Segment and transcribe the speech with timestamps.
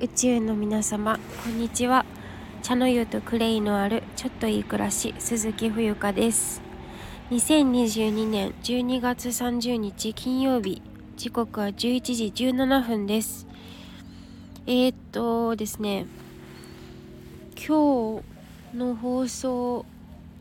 [0.00, 2.06] 宇宙の皆様こんにちは
[2.62, 6.62] 茶の湯とクレイのあるちょっといい暮らし鈴木冬香です
[7.32, 10.82] 2022年12月30日金曜日
[11.16, 13.48] 時刻は11時17分です
[14.68, 16.06] えー、っとですね
[17.56, 18.22] 今
[18.72, 19.84] 日の放送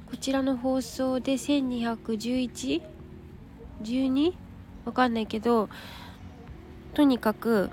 [0.07, 4.33] こちらの放送で 1211?12?
[4.85, 5.67] わかんないけど
[6.93, 7.71] とにかく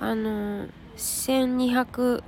[0.00, 2.22] あの1200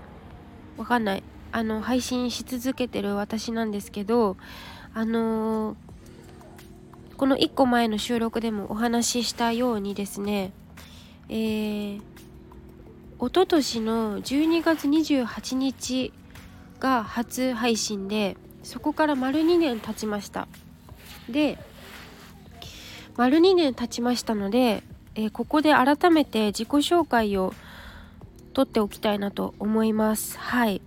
[0.77, 1.23] わかんない。
[1.55, 4.39] あの配信し続けてる私なんですけど
[4.95, 5.77] あの
[7.19, 10.53] この1個前の収録でもお話ししたようにですね
[11.29, 12.03] えー、一
[13.21, 16.12] 昨年の12月28日
[16.81, 20.48] が初配信でそこから丸2年経ちました。
[21.29, 21.59] で
[23.17, 24.83] 丸2年経ちましたので、
[25.15, 27.55] えー、ここで改めて自己紹介を
[28.55, 30.39] 撮っておきたいなと思います。
[30.39, 30.81] はい。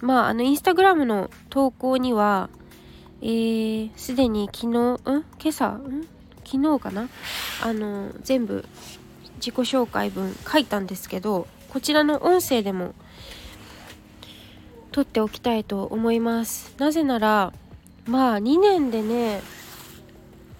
[0.00, 2.50] まああのインスタグラムの投稿には
[3.22, 4.98] えー、すでに昨日ん？
[5.02, 5.68] 今朝？
[5.78, 6.06] ん？
[6.44, 7.08] 昨日かな？
[7.62, 8.66] あの全部
[9.36, 12.94] 自己紹介文書いたんですけどこちらの音声でも
[14.92, 16.74] 撮っておきたいと思います。
[16.78, 17.52] なぜなら
[18.06, 19.40] まあ2年でね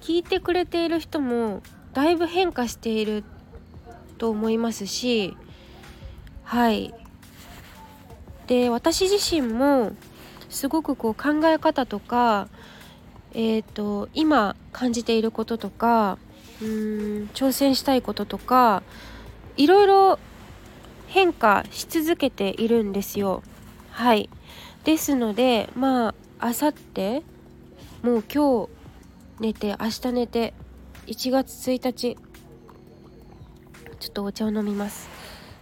[0.01, 1.63] 聞いてくれている人も
[1.95, 3.25] だいぶ変化している
[4.19, 5.37] と思いますし
[6.43, 6.93] はい
[8.47, 9.93] で私自身も
[10.51, 12.49] すごくこう考え方とか
[13.37, 16.19] えーと、今感じていることとか
[16.63, 18.85] うーん挑戦したいこととか
[19.57, 20.19] いろいろ
[21.09, 23.43] 変化し続けているんですよ。
[23.91, 24.31] はい
[24.85, 27.23] ですのでまああさって
[28.03, 28.69] もう今日
[29.41, 30.55] 寝て明日寝て
[31.07, 32.17] 1月1日
[34.01, 34.09] ち。
[34.09, 35.09] ょっとお茶を飲みます。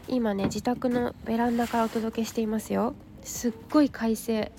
[0.07, 2.95] 今ね自宅のベランダからお届けしていますよ。
[3.25, 4.53] すっごい快晴。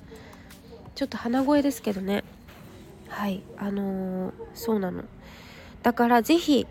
[0.94, 2.26] ちょっと鼻声ですけどね。
[3.08, 5.06] はいあのー、そうなの。
[5.84, 6.68] だから是非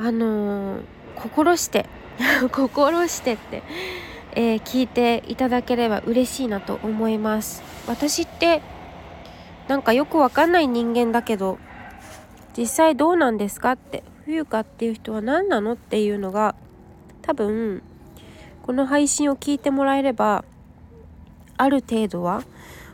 [0.00, 0.82] あのー、
[1.16, 1.86] 心して
[2.50, 3.62] 心してって
[4.32, 7.62] えー、聞いていただければ嬉しいなと思います。
[7.86, 8.60] 私って
[9.68, 11.58] なんかよくわかんない人間だけど
[12.56, 13.72] 実際どうなんですか？
[13.72, 15.72] って冬香っていう人は何なの？
[15.72, 16.54] っていうのが
[17.22, 17.82] 多分
[18.62, 20.44] この配信を聞いてもらえれば
[21.56, 22.42] ある程度は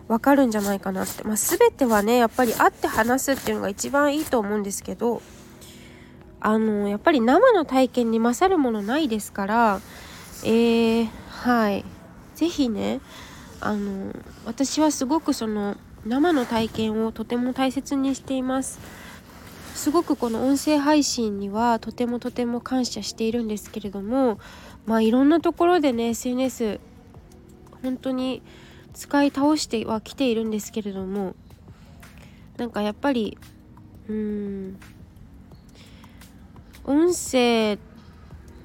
[0.09, 5.21] わかるんじゃないかなって、まあ、全てはねやっぱり会って話すっていうのが一番いいと思うんですけど
[6.41, 9.81] あのやっぱり生の体験に勝るものないですから
[10.45, 11.85] えー、はい。
[12.37, 13.01] 是非ね
[13.61, 14.13] あの
[14.45, 18.79] 私はすごくその生の体験をとても大切にしています。
[19.87, 24.41] すごくこの音声配信にはとてもとても感謝しているんですけれども
[24.85, 26.81] まあいろんなところでね SNS
[27.85, 28.43] 本当に
[28.95, 31.37] 使い倒してはきているんですけれども
[32.57, 33.39] なんかやっぱり
[34.09, 34.15] うー
[34.71, 34.81] ん
[36.83, 37.79] 音声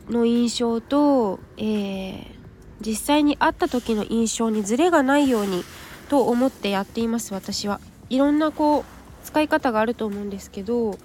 [0.10, 2.26] の印象と、えー、
[2.82, 5.64] 実際に会った時の印象にズレがないように
[6.10, 7.80] と思ってやっています私は。
[8.10, 8.84] いろんなこう
[9.24, 10.98] 使い方があると思うんですけど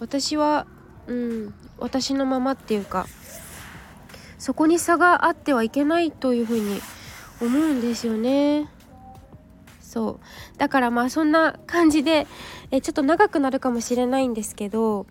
[0.00, 0.66] 私は
[1.06, 3.06] うん私のままっていうか
[4.38, 6.80] そこに差があってはいけないというふうに
[7.40, 8.68] 思うんですよね。
[9.80, 10.58] そう。
[10.58, 12.26] だからまあそんな感じで
[12.70, 15.06] えちょっと長くなるかもしれないんですけど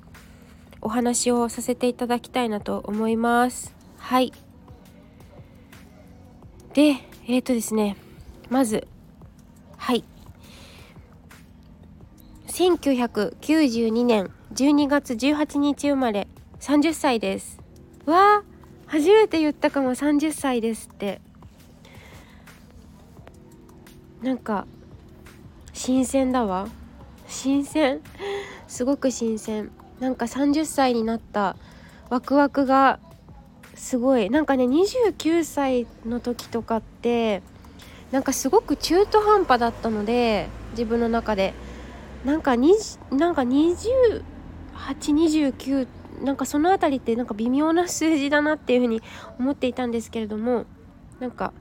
[0.82, 3.76] お話をさせていただきたいなと思います。
[3.98, 4.34] はい。
[6.74, 6.96] で
[7.28, 7.98] えっ、ー、とですね
[8.50, 8.88] まず
[9.78, 10.04] はい。
[12.48, 16.28] 1992年12月18日生まれ
[16.60, 17.60] 30歳です。
[18.06, 18.44] わあ
[18.88, 21.22] 初めて言ったかも30歳ですって。
[24.24, 24.66] なんか
[25.72, 26.68] 新鮮だわ。
[27.28, 28.02] 新鮮。
[28.68, 29.72] すごく新鮮。
[30.00, 31.56] なんか30歳になった
[32.10, 33.00] ワクワクが
[33.76, 34.32] すごい。
[34.32, 37.44] なんかね29歳の時とかって
[38.12, 41.54] なんかすごく中途半端だったので自分の中で。
[42.26, 43.46] なんかなんか
[44.88, 45.88] 829
[46.24, 49.02] なんかその辺りってなんか微妙な数字だなっていうふうに
[49.40, 50.66] 思っていたんですけれども
[51.20, 51.54] なんか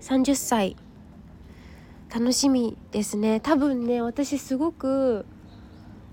[0.00, 0.76] 30歳。
[2.10, 3.38] 楽しみですね。
[3.38, 5.26] 多分ね私すごく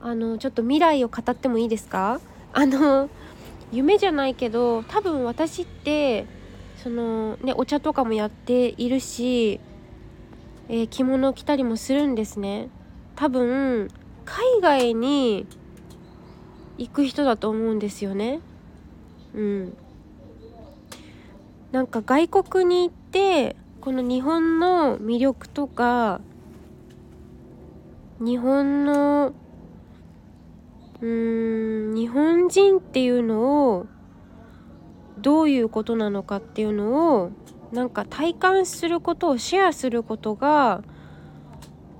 [0.02, 2.20] あのちょっと未来を語ってもいいですか？
[2.52, 3.10] あの
[3.72, 6.26] 夢じゃないけど多分私って
[6.84, 9.62] そのねお茶とかもやっているし、
[10.68, 12.68] えー、着物を着たりもするんですね。
[13.16, 13.90] 多分
[14.26, 15.48] 海外に
[16.78, 18.42] 行く人だと思うんですよね。
[19.34, 19.78] うん。
[21.72, 26.22] なんか外国に行ってこの日本の魅力とか
[28.20, 29.34] 日本の
[31.02, 33.88] うーん日本人っていうのを
[35.18, 37.32] どういうことなのかっていうのを
[37.72, 40.82] なんか体感することをシェアすることが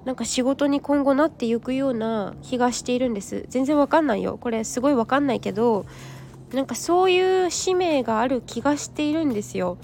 [0.06, 3.46] なんか仕事に今後なっていくような気がしているんです。
[3.50, 4.38] 全然わかんないよ。
[4.40, 5.86] これすごいわかんないけど
[6.54, 9.78] なんかそういう使命がある気がしているんですよ。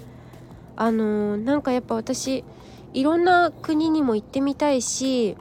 [0.75, 2.44] あのー、なんかやっぱ私
[2.94, 5.35] いろんな国にも行ってみたいし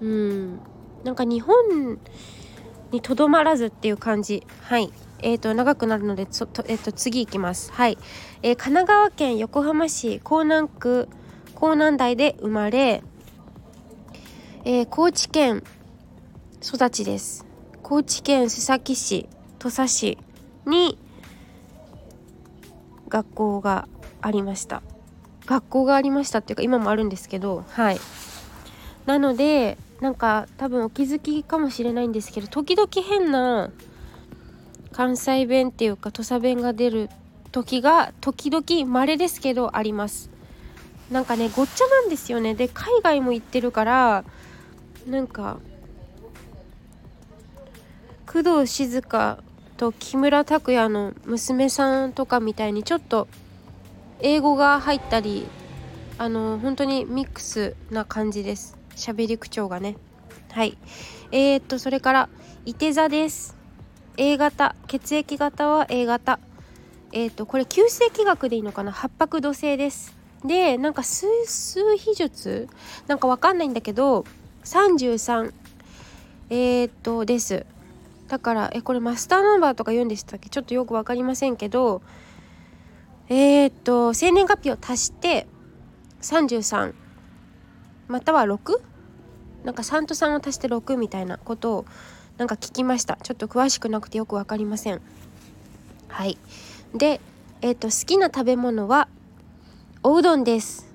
[0.00, 0.60] うん
[1.04, 1.98] なんか日本
[2.90, 4.46] にとどまらずっていう感じ。
[4.62, 4.92] はい。
[5.20, 7.72] えーと、長くなるのでと、えーと、次いきます。
[7.72, 7.98] はい、
[8.42, 11.08] えー、神奈川県横浜市港南区
[11.58, 13.02] 港南台で生まれ、
[14.64, 15.64] えー、高知県
[16.62, 17.44] 育ちです。
[17.82, 19.28] 高知県須崎市
[19.58, 20.18] 土佐市
[20.66, 20.96] に
[23.08, 23.88] 学校が
[24.20, 24.84] ありました。
[25.46, 27.98] 学校がありましたっていうか今もあるんですけどはい。
[29.06, 33.72] なのでなんか多分お気づきかもしれないんですけど時々変な
[34.92, 37.10] 関西弁っていうか土佐弁が出る
[37.50, 40.37] 時が時々稀ですけどあります。
[41.10, 42.54] なんかねごっちゃなんですよね。
[42.54, 44.24] で海外も行ってるから
[45.06, 45.58] なんか
[48.26, 49.38] 工藤静香
[49.78, 53.26] と木村拓哉の娘さんとかみたいにちょっと
[54.20, 55.46] 英語が入ったり
[56.18, 58.76] あの本当にミックスな感じです。
[58.96, 59.96] 喋り口調がね。
[60.50, 60.76] はい。
[61.30, 62.28] えー、っとそれから
[62.66, 63.56] いて座です。
[64.16, 64.74] A 型。
[64.88, 66.40] 血液型は A 型。
[67.12, 68.90] えー、っとこれ急性気学でいいのかな？
[68.90, 70.17] 八白土星です。
[70.44, 72.68] でなんか数数秘術
[73.06, 74.24] なんかわかんないんだけど
[74.64, 75.52] 33
[76.50, 77.66] えー、っとです。
[78.28, 80.48] だからえこれマスターナンバーとか言うんでしたっけ？
[80.48, 82.02] ちょっとよく分かりませんけど
[83.28, 85.46] えー、っと生年月日を足して
[86.20, 86.94] 33
[88.06, 88.80] または 6?
[89.64, 91.86] なんか3と3を足して6みたいなことを
[92.36, 93.18] なんか聞きました。
[93.22, 95.00] ちょっと詳しくなくてよく分かりません。
[96.08, 96.38] はい。
[96.94, 97.20] で
[97.60, 99.08] えー、っと好きな食べ物は
[100.04, 100.86] おうどんです。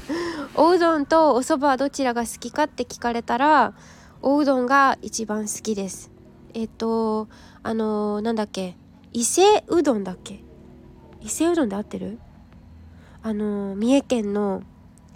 [0.54, 3.74] おうどんとお蕎麦はどちらが好きかって聞かれたら
[4.22, 6.10] おうどんが一番好きです。
[6.54, 7.28] えっと
[7.62, 8.76] あのー、なんだっけ
[9.12, 10.42] 伊勢うどんだっけ？
[11.20, 12.18] 伊勢うどんで合ってる？
[13.22, 14.62] あのー、三重県の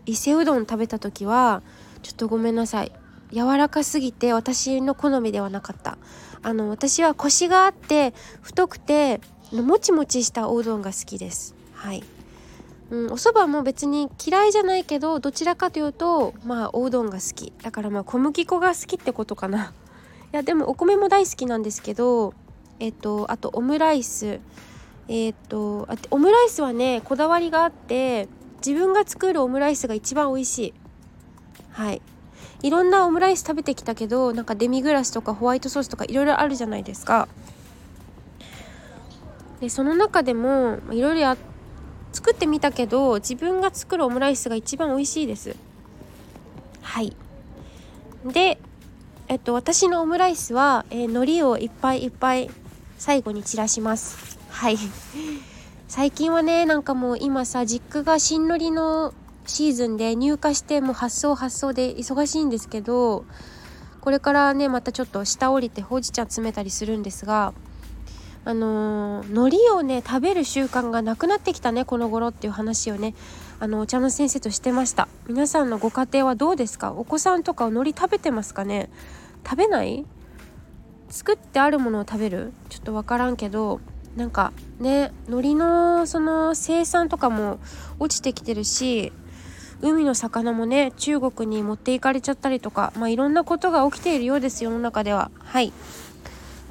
[0.05, 1.63] 伊勢うどん食べた時は
[2.03, 2.93] ちょっとごめんなさい。
[3.33, 5.97] 柔らかすぎて私の好みではなかった。
[6.43, 8.13] あの私はコシがあって
[8.43, 9.21] 太くて
[9.53, 11.55] もちもちしたおうどんが好きです。
[11.73, 12.05] はい、
[12.93, 17.51] うん、お蕎麦も別に嫌いじゃないけどどちらかというとまあおうどんが好き。
[17.63, 19.73] だからまあ小麦粉が好きってことかな。
[20.35, 22.35] いやでもお米も大好きなんですけど
[22.81, 24.41] えっとあとオムライス。
[25.09, 28.29] えっとあオムライスはねこだわりがあって
[28.59, 30.75] 自分が作るオムライスが一番美味しい。
[31.71, 32.03] はい。
[32.63, 37.27] いろんなオムライス食べてきたけどなんかデミグラスとかホワイトソースとかいろいろあるじゃないですか。
[39.61, 41.39] でその中でもいろいろや
[42.13, 45.57] 作ってみたけど自分が作るオムライスが一番美味しいです。
[46.83, 47.17] はい。
[48.25, 48.59] で
[49.29, 52.51] えっと私のオムライスは、えー、海苔をいっぱいいっぱい
[52.99, 54.39] 最後に散らします。
[54.51, 54.77] はい。
[55.89, 59.13] 最近はねなんかもう今さ実家が新のりの
[59.47, 63.25] シーズンで入荷してもう発送発送で忙しいんですけど
[64.01, 67.53] これからねまたちょっと下降りてほうじ茶詰めたりするんですが
[68.45, 73.15] あの、海苔をね食べる習慣がなくなってきたねこの頃っていう話をね
[73.61, 75.09] あのお茶の先生としてました。
[75.29, 76.93] 皆さんのご家庭はどうですか？
[76.93, 78.91] お子さんとか海苔食べてますかね？
[79.45, 80.05] 食べない？
[81.09, 82.53] 作ってあるものを食べる？
[82.69, 83.81] ちょっと分からんけど
[84.17, 87.61] なんかね海苔のその生産とかも
[88.01, 89.13] 落ちてきてるし
[89.81, 95.31] 海の魚もね中国に持っていかれちゃったりとかまあいろんなことが起きているようです世の中では。
[95.39, 95.73] はい。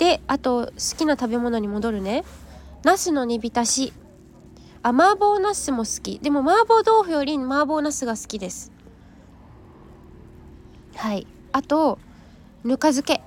[0.01, 2.24] であと好きな食べ物に戻るね。
[2.84, 3.93] ナスの煮浸し。
[4.81, 6.17] あ麻婆ナスも好き。
[6.17, 8.72] でも麻婆豆腐より麻婆ナスが好きです。
[10.96, 11.27] はい。
[11.51, 12.00] あと
[12.63, 13.22] ぬか漬け。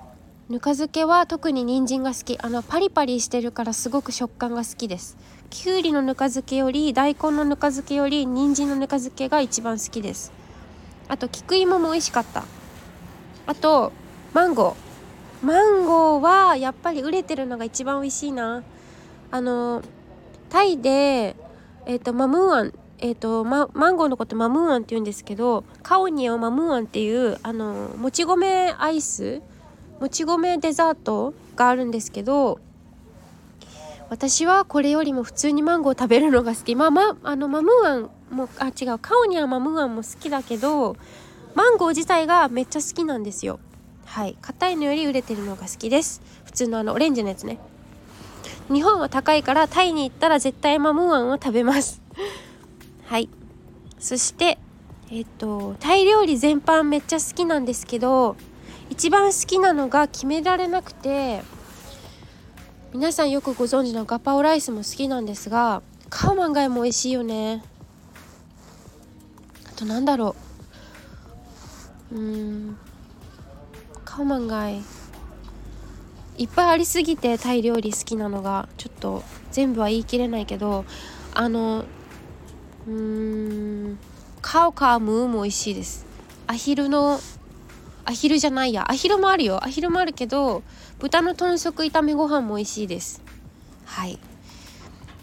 [0.49, 2.37] ぬか漬けは特に人参が好き。
[2.41, 5.15] あのパリパリしてるからすごく食感が好きです。
[5.49, 10.33] きゅうりのぬか漬けより大根のぬか漬けより人参のぬか漬けが一番好きです。
[11.07, 12.43] あと菊芋も美味しかった。
[13.47, 13.93] あと
[14.33, 14.84] マンゴー。
[15.43, 18.63] マンゴーはやっぱり売れてるのが一番美味しいな。
[19.31, 19.81] あの
[20.49, 21.35] タイで
[21.85, 29.41] え、ー、とマムーアンえーとママンゴーのことマムーアンって言うんですけどカオニアをマムーアンっていうあのもち米アイス
[29.99, 32.59] もち米デザートがあるんですけど
[34.09, 36.75] 私はこれよりも普通にマンゴー食べるのが好き。
[36.75, 40.95] まあまあのマムーアンもあ違うカオニアマムーアンも好きだけど
[41.55, 43.59] マンゴー自体がめっちゃ好きなんですよ。
[44.05, 44.37] はい。
[44.41, 46.21] 硬いのより売れてるのが好きです。
[46.45, 47.59] 普通のあのオレンジのやつね。
[48.71, 52.01] 日本は高いからタイに行ったら絶対マムーアンを食べます。
[53.05, 53.29] はい。
[53.99, 54.57] そして
[55.11, 58.35] えっとタイ料理全般めっちゃ好きなんですけど
[58.89, 61.43] 一番好きなのが決められなくて
[62.93, 67.63] 皆さんよくご存知のガパオライスも好きなんですがカオマンガイも美味しいよね。
[69.67, 70.35] あとなんだろ
[72.11, 72.15] う。
[72.15, 72.77] うん。
[74.15, 74.81] カオマンガイ
[76.37, 76.45] い。
[76.45, 80.85] っぱいありすぎてタイ料理好きなのがちょっと全部は言い切れないけど
[81.33, 81.83] あの
[82.87, 83.99] うーん
[84.41, 86.05] カオカームーも美味しいです。
[86.47, 87.19] アヒルの
[88.05, 88.89] アヒルじゃないや。
[88.89, 89.61] アヒルもあるよ。
[89.61, 90.63] アヒルもあるけど
[90.99, 93.21] 豚の豚足炒めご飯も美味しいです。
[93.83, 94.17] はい。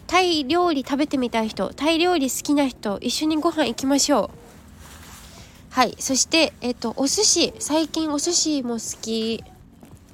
[0.05, 4.42] タイ料理食べてみたい人タイ料理好きな人一緒にご飯行きましょう。
[5.73, 5.95] はい。
[5.97, 7.51] そしてえっとお寿司。
[7.57, 9.43] 最近お寿司も好き。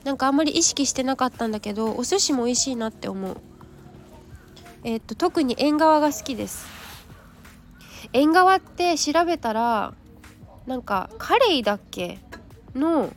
[0.05, 3.35] なんかあんまり意識してなかったんだけどお寿司も美味しいなって思う。
[4.85, 6.65] えっと特に縁側が好きです。
[8.13, 9.93] 縁側って調べたら
[10.65, 12.19] なんかカレイだっけ？
[12.73, 13.13] の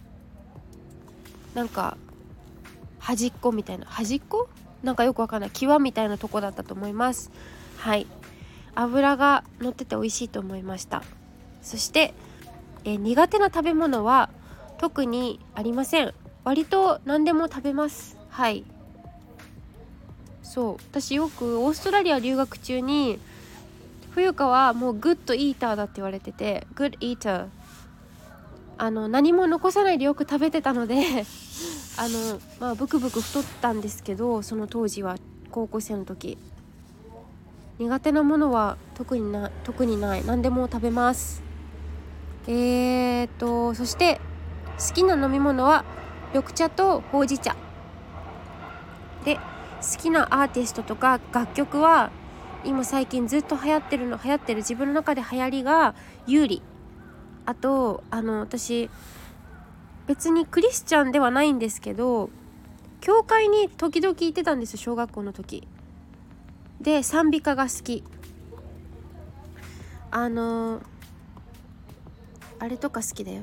[1.54, 1.96] なんか
[2.98, 3.86] 端っこみたいな。
[3.86, 4.48] 端っこ？
[4.82, 5.50] なんかよくわかんない。
[5.50, 7.30] 際みたいなとこだったと思います。
[7.76, 8.08] はい。
[8.74, 11.04] 油が乗ってて美味しいと思いました。
[11.62, 12.14] そして
[12.84, 14.30] え苦手な食べ物は
[14.78, 16.14] 特にありません。
[16.44, 18.16] 割と何でも食べます。
[18.28, 18.64] はい。
[20.42, 20.76] そう。
[20.90, 23.20] 私よくオーストラリア留学中に
[24.10, 27.46] 冬香はもうグッドイーターだって言われててグッドイーター。
[28.78, 30.96] あの何も残さないでよく食べてたので
[31.96, 35.16] あのまあブクブク太ったんですけどその当時は
[35.50, 36.38] 高校生の時。
[37.78, 40.24] 苦手なものは特にな特にない。
[40.26, 41.51] 何でも食べます。
[42.46, 44.20] えーとそして
[44.78, 45.84] 好きな飲み物は
[46.34, 47.54] 緑茶とほうじ茶。
[49.24, 49.42] で好
[49.98, 52.10] きなアーティストとか楽曲は
[52.64, 55.94] 今最近ずっと流行ってるの流行ってる自分の中で流行りが
[56.26, 56.62] 有利
[57.46, 58.90] あとあの私
[60.06, 62.30] 別にクリスチャンではないんですけど
[63.00, 65.66] 教会に時々行ってたんです小学校の時。
[66.80, 68.04] で賛美歌が好き。
[70.10, 70.82] あの
[72.62, 73.42] あれとか好きだよ。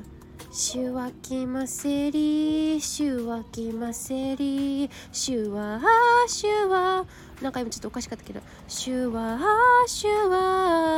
[0.50, 5.78] シュワキマセリシュワキマセリシュワ
[6.26, 7.04] シュワ
[7.42, 9.38] なんか今ちょっとおかしかったけどシュワ
[9.86, 10.28] シュ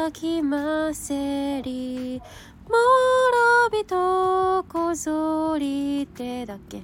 [0.04, 2.22] ワキマセリ
[2.68, 2.76] も
[3.66, 6.82] ろびとこぞりてだっけ？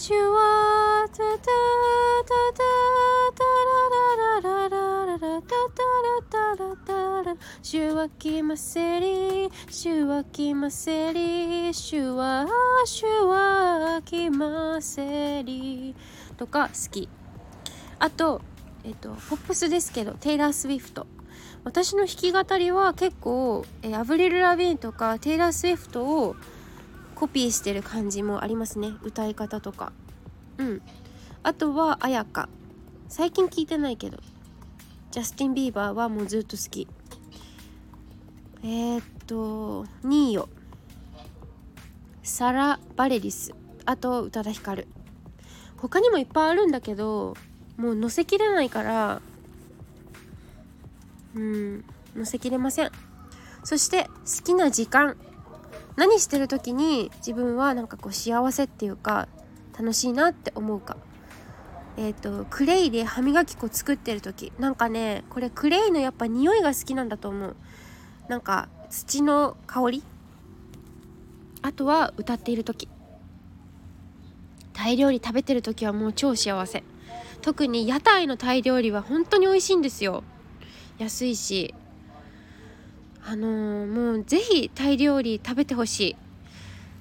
[0.00, 2.30] 主はタタタ
[3.34, 12.46] タララララララタタラタラタラ主は来ませり主は来ませり主は
[12.86, 15.96] 主は来ませり
[16.36, 17.08] とか好き
[17.98, 18.40] あと
[18.84, 21.08] えっとポップスですけどテイラー・スウィフト
[21.64, 26.36] 私の弾き語りは結構えアブリル・ラビーンとかテイラー・スウィフトを
[27.18, 28.92] コピーしてる感じもありますね。
[29.02, 29.92] 歌い方とか。
[30.58, 30.82] うん。
[31.42, 32.48] あとは絢香
[33.08, 34.18] 最近聞いてないけど。
[35.10, 36.86] ジャスティン・ビーバーはもうずっと好き。
[38.62, 40.48] えー、っと Ne-Yo
[42.22, 43.52] サラ・バレリス
[43.84, 44.86] あと宇多田ヒカル。
[45.76, 47.36] 他にもいっぱいあるんだけど
[47.76, 49.22] もう載せきれないから
[51.34, 51.84] うん
[52.14, 52.92] 載せきれません。
[53.64, 55.16] そして好きな時間。
[55.98, 59.26] 何してる時に自分はなんかこう幸せっていうか
[59.76, 60.96] 楽しいなって思うか。
[61.96, 64.52] えっ、ー、とクレイで歯磨き粉作ってる時。
[64.60, 67.56] なんかねこれクレイのやっぱ匂いが好きなんだと思う。
[68.28, 70.04] なんか土の香り。
[71.62, 72.88] あとは歌っている時。
[74.72, 76.84] タイ料理食べてる時はもう超幸せ。
[77.42, 80.22] 特に屋台のタイ料理は本当に美味しいんですよ。
[80.98, 81.74] 安いし。
[83.30, 86.16] あのー、もう是非タイ料理食べてほしい。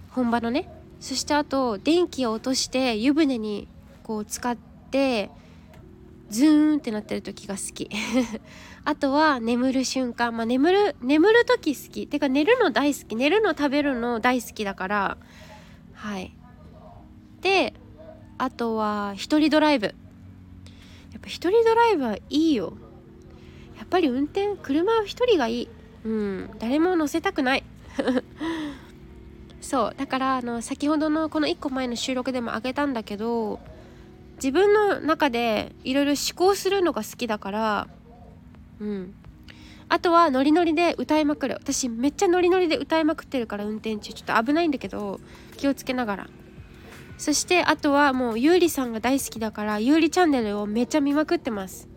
[0.09, 0.69] 本場のね。
[0.99, 3.69] そしてあと電気を落として湯船に
[4.03, 5.29] こう使って
[6.29, 7.89] ズーンってなってる時が好き。
[8.83, 10.35] あとは眠る瞬間。
[10.35, 12.07] まあ眠る眠る時好き。
[12.07, 13.15] てか寝るの大好き。
[13.15, 15.17] 寝るの食べるの大好きだから。
[15.93, 16.33] はい。
[17.39, 17.73] で
[18.37, 19.85] あとは一人ドライブ。
[19.85, 19.93] や
[21.19, 22.73] っぱ一人ドライブはいいよ。
[23.77, 25.69] やっぱり運転車は一人がいい。
[26.07, 26.49] うん。
[26.57, 27.63] 誰も乗せたくない。
[29.59, 29.93] そう。
[29.97, 33.59] だからあの先ほどのこの1個前の収録でもあげたんだけど
[34.35, 37.87] 自分の中でいろいろ思考するのが好きだから
[38.79, 39.13] うん。
[39.89, 41.55] あとはノリノリで歌いまくる。
[41.55, 44.13] 私めっちゃノリノリで歌いまくってるから運転中。
[44.13, 45.19] ちょっと危ないんだけど
[45.57, 46.29] 気をつけながら。
[47.17, 51.96] そしてあとはもうゆうりさんが大好きだからゆうりチャンネルをめっちゃ見まくってます。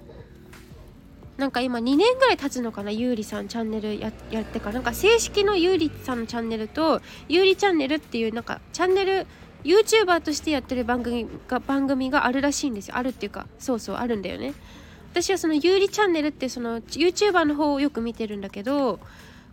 [1.40, 4.12] なんか今2年ぐらい経つのかなゆうりさんチャンネルやっ
[4.44, 4.74] てから。
[4.74, 9.26] なんか正式のゆうりさんのチャンネルとゆうりチャンネルっていうなんかチャンネル
[9.64, 12.96] YouTuber としてやってる番組が番組があるらしいんですよ。
[12.98, 14.52] あるっていうかそうそうあるんだよね。
[15.12, 19.00] 私はそのゆうりチャンネルってその YouTuber の方をよく見てるんだけど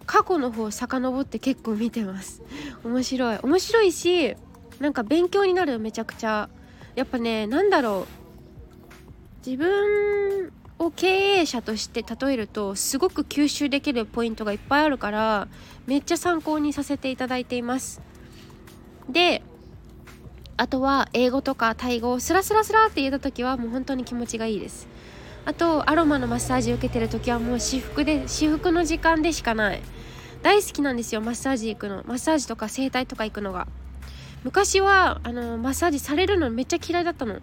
[0.05, 2.43] 過去の方を遡って結構見てます。
[2.83, 3.39] 面白い。
[3.41, 4.35] 面白いし
[4.79, 6.49] なんか勉強になるめちゃくちゃ。
[6.95, 8.05] やっぱねなんだろ
[9.43, 9.47] う。
[9.49, 15.47] 自分を経営者として例えるとすごく吸収できるポイントがいっぱいあるから
[15.87, 18.01] めっちゃ参考にさせていただいています。
[19.09, 19.41] で
[20.57, 24.87] あとは英語とかタイ語をスラスラスラって言えた時はもう本当に気持ちがいいです。
[25.45, 29.81] あとアロマのマッサージ受けてる時はもう私服で私服の時間でしかない。
[30.43, 32.03] 大好きなんですよマッサージ行くの。
[32.05, 33.67] マッサージとか整体とか行くのが。
[34.43, 37.39] 昔はあのマッサージされるのめっちゃ嫌いだったの。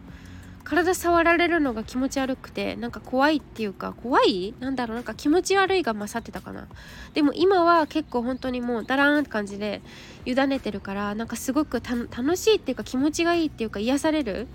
[0.65, 4.55] 体触られるのが気持ち悪くてなんか怖いっていうか怖い？
[4.61, 6.67] なんだろうなんか気持ち悪いが勝ってたかな。
[7.13, 9.83] でも今は結構本当にもうダラーンって感じで
[10.25, 14.47] 委ねてるからなんかすごく楽しいっていうか気持ちがいいっていうか癒される。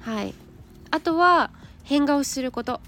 [0.00, 0.34] はい。
[0.90, 1.50] あとは
[1.82, 2.80] 変顔すること。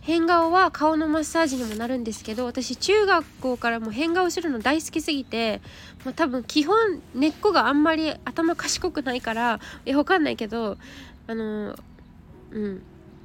[0.00, 5.62] 変顔は顔のマッサージにもなるんですけど私中学校からも変顔するの大好きすぎて
[6.04, 10.76] もう多分基本根っこがあんまり頭賢くないからえわかんないけど
[11.26, 11.74] あの
[12.54, 12.82] うん。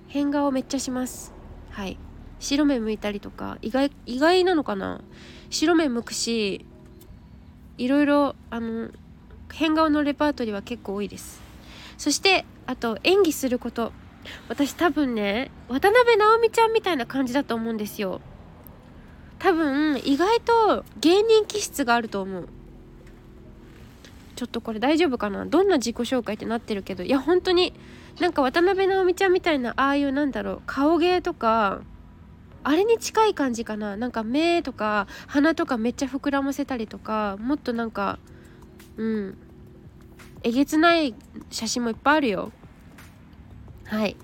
[0.10, 1.32] 変顔めっちゃします。
[1.70, 1.98] はい。
[2.40, 5.02] 白目向いたりとか意外意外なのかな？
[5.50, 6.66] 白目向くし
[7.78, 8.90] いろいろあの
[9.54, 11.42] 変顔のレパートリーは結構多いです。
[11.98, 13.92] そしてあと演技すること。
[14.48, 18.22] 私多分ね渡辺直美ちゃんみたいな感じだと思うんですよ。
[19.38, 22.50] 多分意外と芸人気質があると思う。
[24.36, 25.46] ちょっとこれ大丈夫かな？
[25.46, 27.04] どんな自己紹介ってなってるけど。
[27.04, 27.74] いや本当に
[28.20, 31.82] なんか渡辺直美ちゃんみたいなああいうなんだろう顔芸とか
[32.64, 33.96] あれに近い感じかな。
[33.96, 38.20] なんか目とか鼻とかめっちゃ膨らませたりとかもっとなんか
[38.98, 39.38] うん。
[40.44, 41.16] えげつない
[41.50, 42.52] 写真もいっぱいあるよ。
[43.86, 44.16] はい。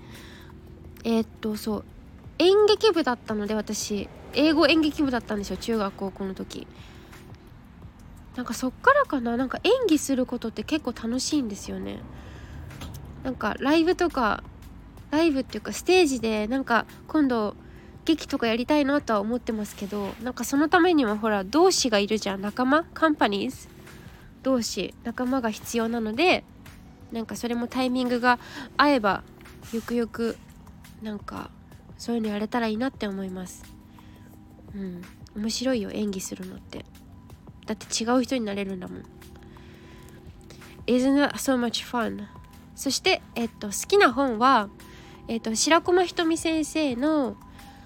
[1.04, 1.84] えー、っとそう。
[2.38, 4.08] 演劇部だったので私。
[4.34, 6.66] 英語演劇部だったんですよ中学高校の時。
[8.36, 9.36] なんかそっからかな。
[9.36, 12.00] なんか演技することって結構楽しいんですよね。
[13.26, 14.44] なんかライブとか
[15.10, 17.56] ライブっていうかステージでなんか今度
[18.04, 22.40] 劇とかやりたいなとは思ってますけどなんかそのためにはほら同志がいるじゃん。
[22.40, 22.84] 仲間？
[22.94, 23.66] カンパニーズ？
[24.44, 26.44] 同志仲間が必要なので
[27.10, 28.38] なんかそれもタイミングが
[28.76, 29.24] 合えば
[29.72, 30.36] ゆくゆく
[31.02, 31.50] なんか
[31.98, 33.64] そういうのやれたらいいなって思います。
[34.72, 35.02] うん。
[35.34, 36.84] 面白いよ演技するのって。
[37.66, 39.02] だって違う人になれるんだもん。
[40.86, 42.28] Isn't that so much fun?
[42.76, 44.68] そして、えっと、好きな本は、
[45.26, 47.36] えっと、白駒ひとみ先生の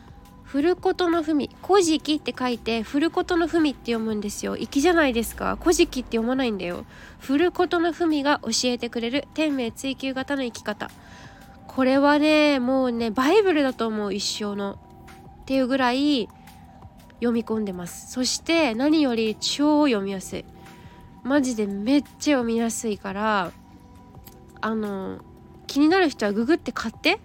[0.45, 4.57] 「古琴の文」「古事記」って書いて「古琴の文」って読むんですよ。
[4.57, 6.85] 粋じゃないですか「古事記」って読まないんだよ
[7.21, 10.91] 「古琴の文」が教えてくれる天命追求型の生き方。
[11.69, 14.77] これはねもうねバイブルだと思う一生の。
[15.43, 16.29] っていうぐらい
[17.15, 18.13] 読み込んでます。
[18.13, 20.45] そして何より超読みやすい。
[21.23, 23.53] マジでめっちゃ読みやすいから
[24.61, 25.19] あの
[25.67, 27.21] 気になる人はググって買って。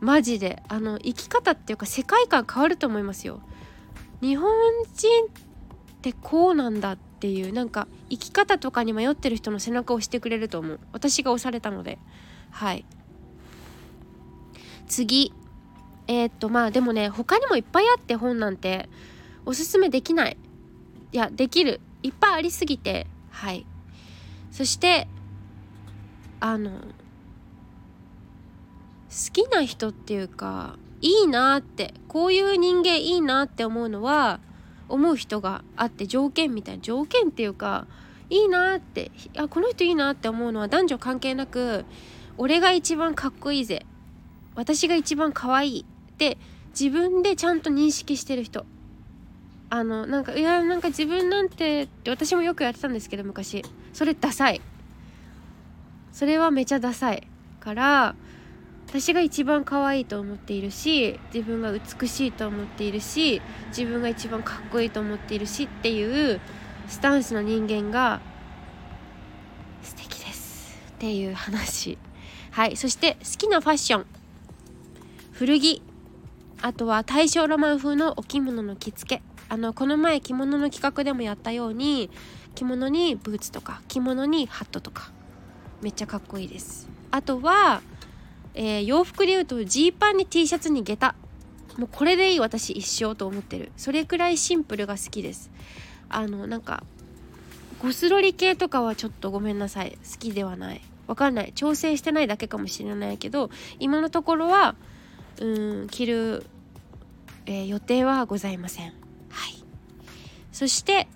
[0.00, 0.62] マジで。
[0.68, 3.40] あの生き方っていうか世界観変わると思いますよ。
[4.20, 4.52] 日本
[4.94, 5.28] 人っ
[6.02, 10.80] てこうなんだっていうなんか生き方とかに迷ってる人の背中を押してくれると思う。
[10.92, 11.98] 私が押されたので。
[12.50, 12.84] はい。
[14.86, 15.32] 次。
[16.06, 18.90] えー、っとまあでもね他にもいっぱいあって本なんて
[19.46, 20.36] おすすめできない。
[21.12, 21.80] いやできる。
[22.02, 23.06] いっぱいありすぎて。
[23.30, 23.66] はい。
[24.50, 25.08] そして
[26.44, 26.76] あの好
[29.32, 34.40] きな人っていうかいいなってこういう人間いいなって思うのは
[34.90, 37.86] 思う人があって条件みたいな条件っていうか
[38.28, 41.86] いいなってあこの人いいなって思うのは男女関係なく
[42.36, 43.86] 俺が一番かっこいいぜ
[44.54, 46.36] 私が一番可愛いって
[46.78, 48.66] 自分でちゃんと認識してる人。
[49.70, 53.64] あのなんかいやなんか自分なんてって私もよくやってたんですけど昔。
[53.94, 54.60] それダサい。
[56.14, 57.26] それはめちゃダサい
[57.58, 58.14] から
[58.86, 63.42] 私が一番可愛いと思っているし自分が美しいと思っているし
[63.76, 66.40] 自分が一番かっこいいと思っているしっていう
[66.86, 68.20] スタンスの人間が
[69.82, 71.98] 素敵ですっていう話。
[72.52, 72.76] はい。
[72.76, 74.06] そして好きなファッション。
[75.32, 75.82] 古着。
[76.62, 79.22] あとは大正ロマン風のお着物の着付け。
[79.48, 82.10] あのこの前着物の企画でもやったように
[82.54, 85.13] 着物にブーツとか着物にハットとか。
[85.84, 86.88] めっちゃかっこいいです。
[87.10, 87.82] あとは、
[88.54, 91.14] えー、洋服で言うとジーパンに T シャツに下駄。
[91.76, 93.70] もうこれでいい私一生と思ってる。
[93.76, 95.50] それくらいシンプルが好きです。
[96.08, 96.84] あのなんか
[97.82, 99.98] ゴスロリ系とかはちょっとごめんなさい。
[100.10, 100.80] 好きではない。
[101.06, 101.52] わかんない。
[101.54, 104.76] 調整してないだけかもしれないけど今のところは
[105.38, 106.46] うん着る、
[107.44, 108.86] えー、予定はございません。
[109.28, 109.62] はい。
[110.50, 111.08] そして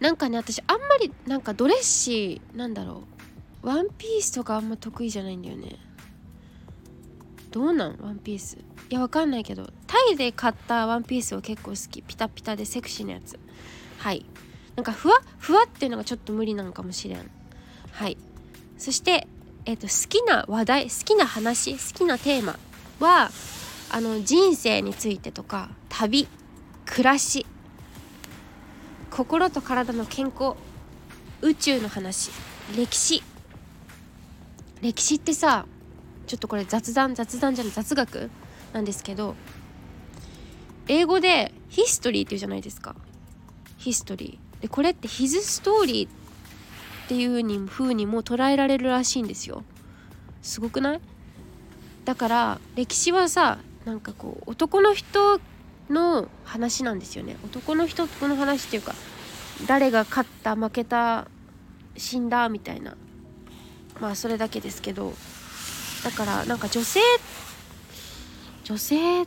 [0.00, 3.17] なんかね私あんまりなんかドレッシーなんだろう。
[3.68, 5.76] ワンピースとかあんま得意じゃないんだよね。
[7.50, 7.98] どうなん？
[8.00, 8.56] ワンピース。
[8.88, 9.70] いやわかんないけど。
[9.86, 12.00] タイで買ったワンピースは結構好き。
[12.00, 13.38] ピタピタでセクシーなやつ。
[13.98, 14.24] はい。
[14.74, 17.30] なんかふわふわっていうのがちょっと無理なのかもしれん。
[17.92, 18.16] はい。
[18.78, 19.28] そして
[19.66, 22.58] えっ、ー、と好きな話題好きな話好きなテーマ
[23.00, 23.30] は
[23.90, 26.26] あの人生についてとか旅
[26.86, 27.44] 暮らし
[29.10, 30.56] 心と体の健康
[31.42, 32.30] 宇宙の話
[32.74, 33.22] 歴史。
[34.80, 35.66] 歴史ってさ
[36.26, 38.30] ちょっとこれ雑談雑談じゃない雑学
[38.72, 39.34] なんですけど
[40.86, 42.96] 英語でヒストリーっていうじゃないですか。
[43.76, 44.62] ヒストリー。
[44.62, 46.10] でこれってヒズストーリーっ
[47.08, 49.64] ていうに風にも捉えられるらしいんですよ。
[50.42, 51.00] すごくない？
[52.04, 55.40] だから歴史はさなんかこう男の人
[55.90, 57.36] の話なんですよね。
[57.44, 58.94] 男の人の話っていうか
[59.66, 61.28] 誰が勝った負けた
[61.96, 62.96] 死んだみたいな。
[64.00, 65.12] まあそれだけですけど
[66.04, 67.00] だからなんか女性
[68.64, 69.26] 女性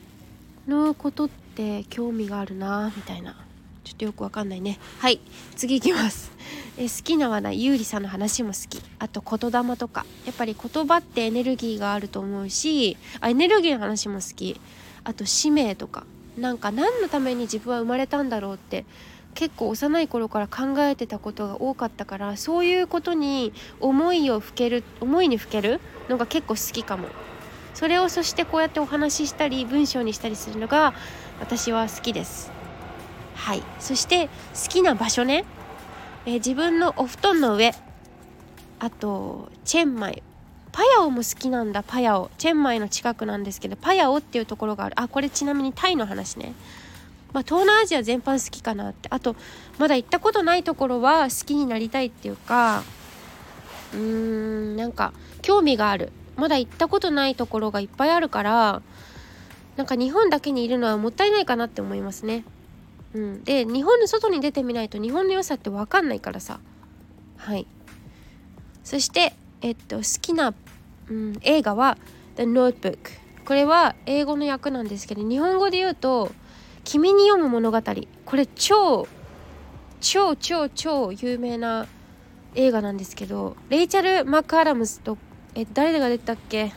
[0.67, 3.35] のことって興味があるなみたいな。
[3.83, 4.79] ちょっとよくわかんないね。
[4.99, 5.19] はい
[5.55, 6.31] 次いきます。
[6.77, 8.81] え好きな話題ゆうりさんの話も好き。
[8.99, 10.05] あと言霊とか。
[10.25, 14.61] やっぱり言葉ってエネルギーがあると思うしあエネルギーの話も好き。
[15.03, 16.05] あと使命とか。
[16.37, 18.85] なんか何のために自分は生まれたんだろうって
[19.33, 27.07] 結構幼い頃から考えてたことが多かったからそういうことに思いをふける思いにふけるのが結構好きかも。
[27.73, 30.93] それをそしてこうやってお話ししたり文章にしたりするのが
[31.39, 32.51] 私は好きです。
[33.35, 33.63] はい。
[33.79, 35.45] そして好きな場所ね、
[36.25, 37.73] えー、自分のお布団の上。
[38.79, 40.21] あとチェンマイ。
[40.71, 42.29] パヤオも好きなんだパヤオ。
[42.37, 44.99] チェンマイの近くなんですけどパヤオっていうところがある。
[44.99, 46.53] あこれちなみにタイの話ね。
[47.33, 49.07] まあ、東南アジア全般好きかなって。
[49.09, 49.35] あと
[49.79, 52.83] まだ行ったことないところは好きになりたいっていうか
[53.93, 56.11] うーんなんか興味がある。
[56.37, 58.81] まだ行ったことないところがいっぱいあるから
[59.77, 62.43] なんか日本だけにいるのはもったいないかなって思いますね。
[63.13, 66.59] うん、で日本の外に出てみないと日本の良さって分かんないからさ。
[67.37, 67.67] はい。
[68.83, 70.53] そしてえっと好きな、
[71.09, 71.97] うん、映画は
[72.37, 72.97] 「The Notebook」
[73.45, 76.31] これは英語の訳なんですけど日本語で言うと
[76.91, 77.79] 「君に読む物語」
[78.25, 79.07] これ超
[80.01, 81.87] 超超超有名な
[82.53, 85.17] 映画なんですけどレイチャル・マック・アダムスと
[85.55, 86.73] え誰が出たっけ？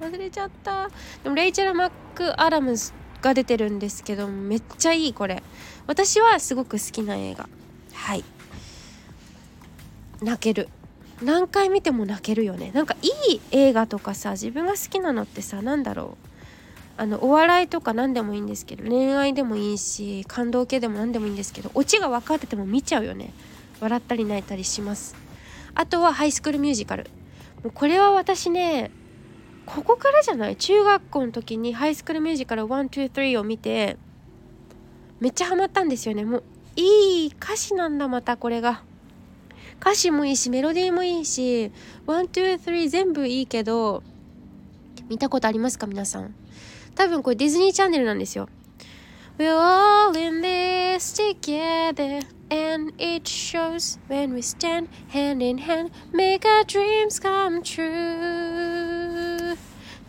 [0.00, 0.88] 忘れちゃった。
[1.22, 5.42] でもレイチャル・マック・アダムスが出てるんですけどめっちゃいいこれ。
[5.86, 7.46] 私はすごく好きな映画。
[7.92, 8.24] はい。
[10.22, 10.70] 泣ける。
[11.20, 12.72] 何回見ても泣けるよね。
[12.72, 16.31] なんかいい映画とかさ自分が好きなのってさ何だろう。
[16.96, 23.32] あのお笑いとか何でもいいんですけど恋愛でもいいし感動系でも何でもいいんですけどオチが分かってても見ちゃうよね。
[23.80, 25.16] 笑ったり泣いたりします。
[25.74, 27.04] あとはハイスクールミュージカル。
[27.64, 28.90] もうこれは私ね
[29.66, 30.56] ここからじゃない？
[30.56, 33.96] 中学校の時にハイスクールミュージカル123を見て
[35.20, 36.24] めっちゃハマったんですよね。
[36.24, 36.44] もう
[36.76, 38.82] いい歌詞なんだまたこれが。
[39.80, 41.72] 歌詞もいいしメロディーもいいし
[42.06, 44.04] 123全部いいけど
[45.08, 46.34] 見たことありますか皆さん？
[46.95, 48.49] 多分これディズニーチャンネルなんですよ。
[49.37, 56.63] We're all in this together and it shows when we stand hand in hand make our
[56.63, 59.55] dreams come true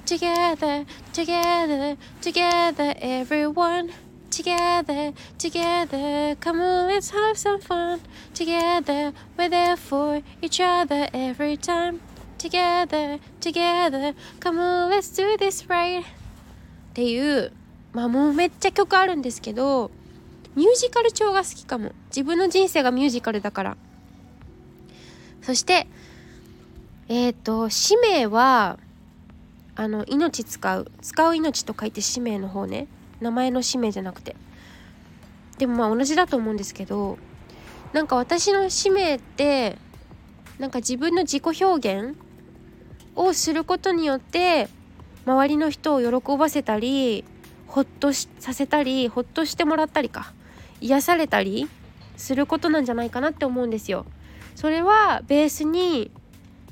[0.07, 3.91] together together together everyone
[4.31, 8.01] together together come on let's have some fun
[8.33, 12.01] together we're there for each other every time
[12.39, 16.05] together together come on let's do this right
[16.94, 17.52] っていう
[17.92, 19.90] まあもうめっちゃ曲あるんですけど
[20.56, 21.94] ミュージカル調が好きかも。
[22.10, 23.78] 自分の人生がミュージカルだから。
[25.42, 25.88] そして
[27.08, 28.78] えっ、ー、と使命は
[29.76, 30.92] あの命使う。
[31.02, 32.88] 使う命と書いて使命の方ね。
[33.20, 34.36] 名前の使命じゃなくて。
[35.58, 37.18] でもまあ同じだと思うんですけど
[37.94, 39.78] なんか私の使命って
[40.60, 42.18] なんか自分の自己表現
[43.16, 44.70] をすることによって
[45.26, 47.24] 周りの人を喜ばせたり
[47.68, 50.34] ほっとさせたりほっとしてもらったりか
[50.82, 51.68] 癒されたり
[52.18, 54.06] することなんじゃないかなって思うんですよ。
[54.56, 56.12] それはベースに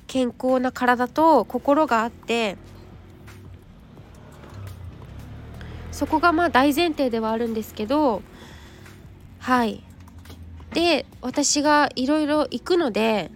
[0.08, 2.58] 健康な体と心があって
[5.92, 8.22] そこがまあ大前提ではあるんですけど
[9.40, 9.84] はい
[10.74, 13.32] で私がいろいろ行くので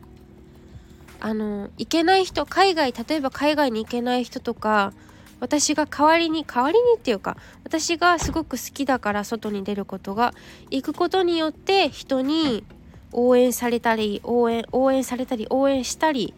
[1.20, 4.94] あの行けない人海外例えば海外に行けない人とか
[5.40, 10.34] 私が代わりに代わりにっていうか私がすごく好きだから外に出ることが
[10.72, 12.64] 行くことによって人に
[13.12, 16.34] 応援されたり応援応援されたり応援したり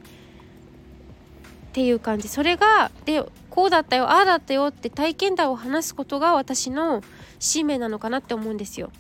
[1.69, 7.01] っていう感じそれがでこうだったよああだったよって体験談を話すことが私の
[7.39, 8.91] 使命なのかなって思うんですよ。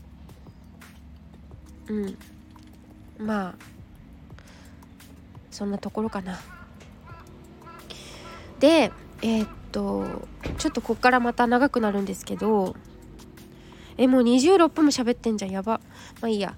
[1.87, 2.17] うん
[3.19, 3.55] まあ
[5.51, 6.39] そんなところかな。
[8.59, 12.75] でえー、っとちょっとこっからまた長くなるんですけど
[13.97, 15.51] えもう26分も喋ってんじゃん。
[15.51, 15.81] やば。
[16.21, 16.55] まあいいや。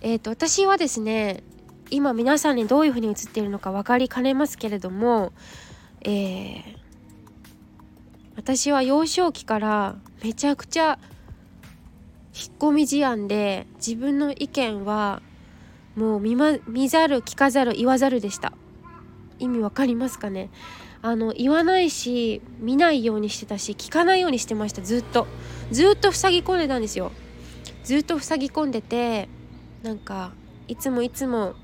[0.00, 1.42] えー、と私はですね
[1.90, 5.32] 今皆さんにどういう風に映っているのか分かりかねますけれども
[6.02, 6.62] えー、
[8.36, 10.98] 私は幼少期からめちゃくちゃ
[12.34, 15.20] 引っ込み思案で自分の意見は
[15.96, 18.52] もう見,、ま、見ざる聞かざる言わざるでした。
[19.40, 20.50] 意味わかりますかね？
[21.00, 25.26] あの言わないし見ないようにしてたし聞かないようにしてましたずっと。
[25.70, 27.12] ずっと塞ぎ込んでたんですよ。
[27.84, 29.28] ずっと塞ぎ込んでて
[29.82, 30.32] なんか
[30.66, 31.54] いつもいつも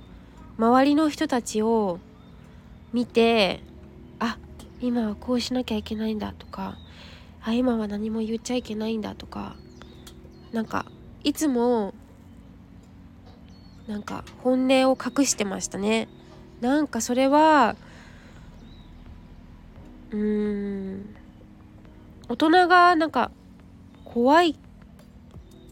[0.58, 1.98] 周りの人たちを
[2.92, 3.60] 見て
[4.18, 4.38] あ
[4.80, 6.78] 今はこうしなきゃいけないんだとか
[7.42, 9.56] あ今は何も言っちゃいけないんだとか
[10.52, 10.86] なんか
[11.24, 11.92] いつも
[13.86, 16.08] なんか本音を隠してましたね。
[16.60, 17.76] なんかそれは
[20.14, 21.14] うーん。
[22.28, 23.30] 大人がなんか
[24.04, 24.56] 怖い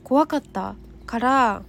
[0.02, 0.74] 怖かった
[1.06, 1.62] から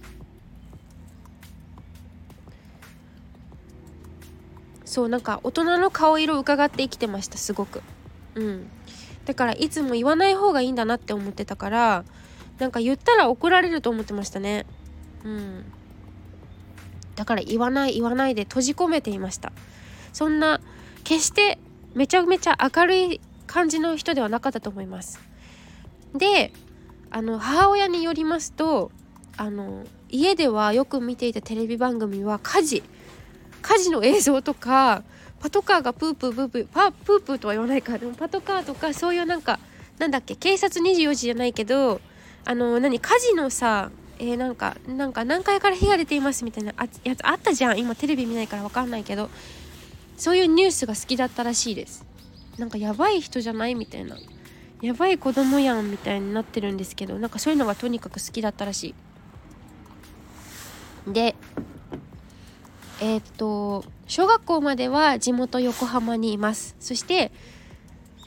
[4.84, 7.82] そうなんか大人の顔色を伺って生きてましたすごく。
[8.34, 8.66] うん。
[9.24, 12.04] だからいつも言わない方がいいんだなって思ってたから
[12.58, 14.66] なんか言ったら怒られると思ってましたね。
[15.24, 15.64] うん。
[17.14, 19.52] だから言わない言わないで閉じ込めていました。
[20.12, 20.60] そんな
[21.04, 21.58] 決して
[21.94, 25.20] めちゃめちゃ明るい感じの人ではなかったと思います。
[26.14, 26.52] で
[27.10, 28.90] あの母親によりますと
[29.36, 32.82] あの家ではよく見ていたテレビ番組は火事。
[33.62, 35.02] 火事の映像とか
[35.40, 37.98] パトカーがプープープープーパプープーとは言わないか。
[37.98, 39.58] でもパトカーとかそういうなんか
[39.98, 42.00] なんだっけ警察24時じゃないけど
[42.44, 47.78] あの何火事のさえー、なんかなんか何階から火が出ていますみたいなやつあったじゃん。
[47.78, 49.30] 今テレビ見ないから分かんないけど。
[50.16, 52.04] そういうニュースが好きだったらしいです。
[52.58, 54.16] なんかやばい人じゃないみたいな。
[54.80, 58.94] やばい子供やんみたいになってるんですけどなんかそういうのがとにかく好きだったらし
[61.06, 61.12] い。
[61.12, 61.34] で
[63.00, 66.76] えー、っと小学校までは地元横浜にいます。
[66.80, 67.32] そして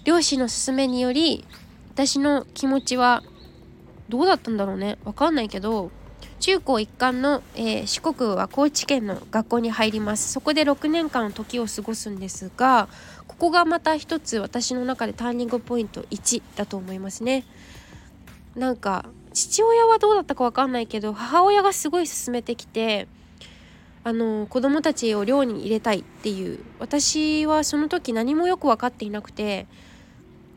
[0.04, 1.46] 両親の勧めにより
[1.94, 3.24] 私の気持ちは
[4.10, 4.98] どうだったんだろうね。
[5.04, 5.92] わかんないけど
[6.40, 10.32] 中高一貫の、えー、四国は高知県の学校に入ります。
[10.32, 12.88] そこで6年間の時を過ごすんですが
[13.28, 17.44] ここがまた一つ私の中でターニングポイント1だと思いますね。
[18.56, 23.08] なんか父親はどうだったかわかんないけど母親がすごい勧めてきて
[24.04, 26.60] あの子供たちを寮に入れたいっていう。
[26.80, 29.68] 私はその時何もよく分かっていなくて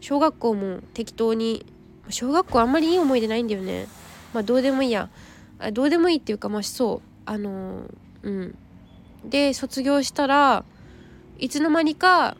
[0.01, 1.65] 小学校も適当に
[2.11, 3.87] 小学校あんまりいい思い出ないんだよね。
[4.35, 5.09] まあどうでもいいや。
[5.73, 7.83] どうでもいいっていうかまあそうあの
[8.23, 8.55] うん
[9.25, 10.65] で卒業したら
[11.39, 12.37] いつの間にか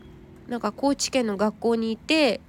[0.47, 2.41] なんか高知県の学校にいて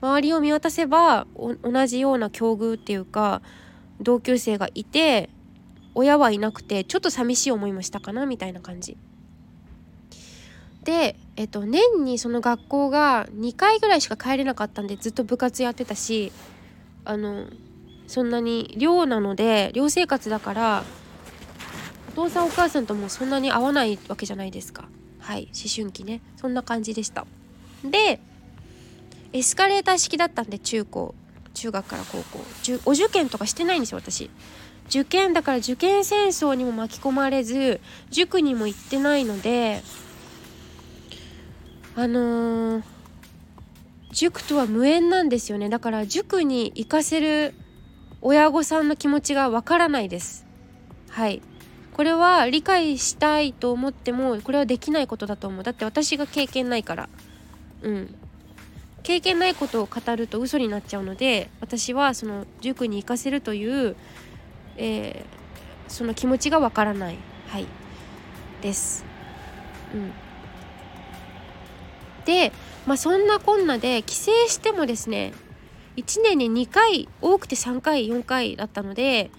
[0.00, 3.42] 周りを見渡せば同じような境遇っていうか
[4.00, 5.28] 同級生がいて
[5.94, 8.96] 親はいなくてちょっと寂しい思いもしたかなみたいな感じ。
[10.84, 16.32] で、えっと、年にその学校が2回ぐらいしか帰れなかったんでずっと部活やってたし
[17.04, 17.46] あの
[18.10, 20.84] そんなに寮なので寮生活だから
[22.08, 24.88] お父さんお母さんともそんなに会わないわけじゃないですか。
[25.20, 26.20] はい思春期ね。
[26.36, 27.24] そんな感じでした。
[27.84, 28.20] で
[29.32, 31.14] エスカレーター式だったんで中高
[31.54, 32.40] 中学から高校。
[32.84, 34.28] お受験とかしてないんですよ私。
[34.88, 39.82] 受験だから受験戦争にも巻き込まれず塾にも行ってないので
[41.94, 42.82] あのー、
[44.10, 45.68] 塾とは無縁なんですよね。
[45.68, 47.54] だから塾に行かせる
[48.22, 50.46] 親御さんの気持ちがわからないです。
[51.08, 51.40] はい。
[51.94, 55.62] これは理解したいと思ってもこれはできないことだと思う。
[55.62, 57.08] だって私が経験ないから。
[57.82, 58.14] うん。
[59.02, 63.96] 経験ないことを語ると嘘になっちゃうので私はその塾に行かせるという、
[64.76, 67.16] えー、その気持ちがわからない。
[67.48, 67.66] はい。
[68.60, 69.04] です。
[69.94, 70.12] うん。
[72.26, 72.52] で
[72.86, 75.32] まあそんなこんなで帰省してもですね
[76.00, 79.30] 1年に2回多くて3回4回だったので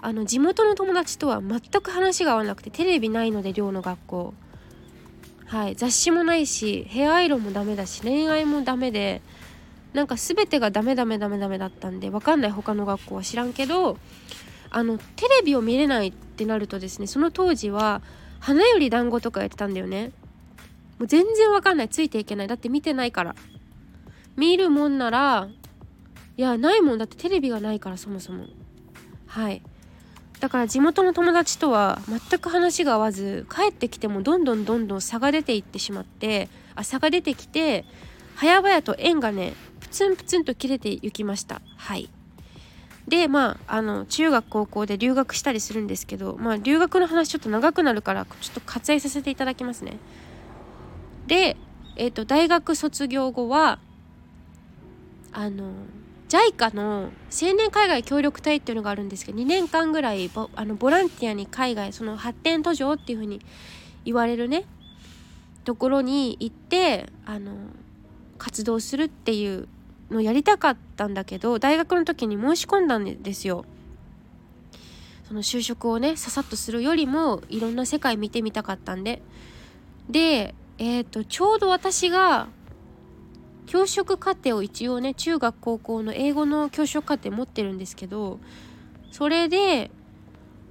[0.00, 4.34] あの地元の友達とは全く話が合わなくてテレビないので寮の学校。
[5.46, 9.20] はい雑誌もないしヘアアイロンもダメだし恋愛もダメで
[9.92, 13.98] なんか全てがダメダメダメダメだったんで分かんない他の学校は知らんけど
[14.70, 18.00] あのテレビを見れないってなるとですねその当時は
[18.40, 20.12] 花より団子とかやってたんだよね。
[20.98, 22.48] もう全然わかんないついていけない。
[22.48, 23.34] だって見てないから。
[24.36, 25.48] 見るもんなら
[26.36, 26.98] いやないもん。
[26.98, 28.46] だってテレビがないからそもそも。
[29.26, 29.62] はい。
[30.40, 37.84] だから地元の友達とは全く話が合わず帰ってきてもどんどんどんどん差が出ていってしまってあ差が出てきて
[38.36, 41.62] 早々と縁がねプツンプツンと切れていきました。
[41.76, 42.10] はい。
[43.08, 49.98] でまああの中学高校で留学したりするんですけどまあ留学の話ちょっと長くなるからちょっと割愛させていただきますね。
[51.26, 51.56] で、
[51.96, 53.78] えーと、大学卒業後は
[55.32, 55.72] あの
[56.28, 63.40] JICA の青年海外協力隊っていうのがあるんですけど2年間ぐらいボあのボランティアに海外その発展途上っていう風に
[64.04, 64.64] 言われるね
[65.64, 67.52] ところに行ってあの
[68.38, 69.68] 活動するっていう
[70.10, 73.64] のをやりたかったんだけど大学の時に申し込んだんですよ。
[75.26, 79.22] その就職をねささっとするよりもいろんな世界見てみたかったんで。
[80.08, 82.48] でえっ、ー、とちょうど私が
[83.66, 88.38] 教職課程を一応ね中学高校の英語の教職課程持ってるんですけど
[89.10, 89.90] それで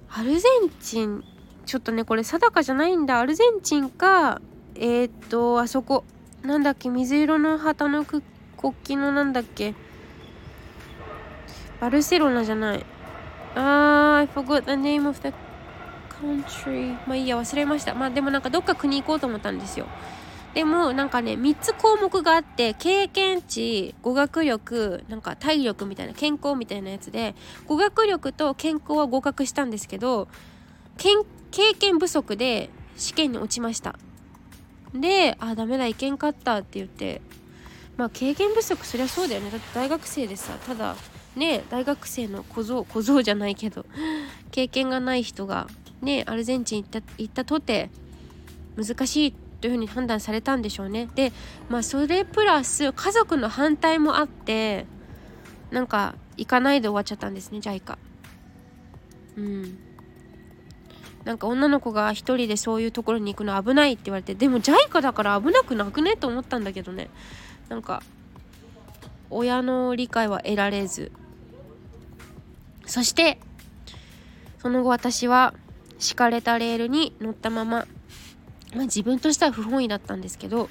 [0.09, 1.23] アルゼンチン
[1.65, 3.19] ちょっとねこれ定かじゃないんだ。
[3.19, 4.41] アルゼンチンか
[4.75, 6.03] えっ、とあそこ
[6.43, 8.21] なんだっけ水色の旗の国
[8.61, 9.73] 旗のなんだっけ
[11.79, 12.85] バルセロナじゃない。
[13.55, 15.33] あー I forgot the name of the
[16.09, 17.95] country まあいいや忘れました。
[17.95, 19.87] まあでもなんかどっか国行こうと思ったんですよ。
[20.53, 27.33] でもなんかね3つ項目があって経験値語学力なんか体力みたいな健康みたいなやつで
[27.65, 30.27] 語学力と健康は合格したんですけど
[30.97, 33.95] 経験不足で試験に落ちました。
[34.93, 37.21] であダメだいけんかったって言って
[37.97, 39.49] まあ経験不足そりゃそうだよね。
[39.49, 40.95] だって大学生でさただ
[41.35, 43.87] ね大学生の小僧小僧じゃないけど
[44.51, 45.67] 経験がない人が
[46.03, 47.89] ねアルゼンチン行った行ったとて
[48.75, 49.33] 難しい
[49.63, 51.07] というふうに判断されたんでしょうね。
[51.15, 51.31] で
[51.69, 54.85] まあそれプラス家族の反対もあって
[55.71, 57.97] なんか行かないで終わっちゃったんですね JICA
[59.37, 59.79] うん。
[61.23, 67.09] なんか女の子が一人でそういうところに行くの危ないって言われてでも JICA だから危なくなくねと思ったんだけどね。
[67.69, 68.03] なんか
[69.29, 71.13] 親の理解は得られず。
[72.85, 73.39] そして
[74.59, 75.53] その後私は
[75.99, 77.87] 敷かれたレールに乗ったまま
[78.75, 80.69] まあ、自分としては不本意だったんですけど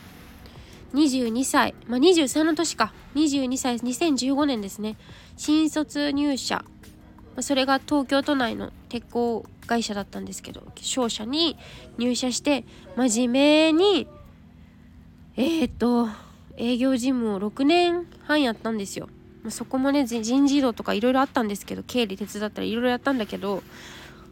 [0.95, 2.93] 22歳、まあ、23の年か。
[3.15, 4.97] 22歳2015年ですね。
[5.37, 6.65] 新卒入社、ま
[7.38, 11.57] あ、それが東京都内の鉄鋼会社だったんですけど商社に
[11.97, 12.65] 入社して
[12.97, 14.07] 真面目に
[15.37, 16.09] えー、っと
[16.57, 19.09] 営業事務を6年半やったんですよ。
[19.43, 23.62] まあ、そこもね人事異動とかいろいろあったんですけど経理手伝ったりいろいろやったんだけど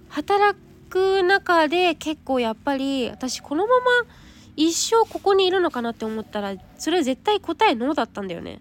[0.08, 0.56] 働
[0.90, 3.84] く中で結構やっぱり私このまま
[4.56, 8.60] 一生ここにいるのかなって思ったらそれは絶対答えノーだったんだよね。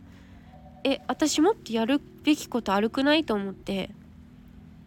[0.85, 3.89] え私もっとやるべきことあるくないと思って。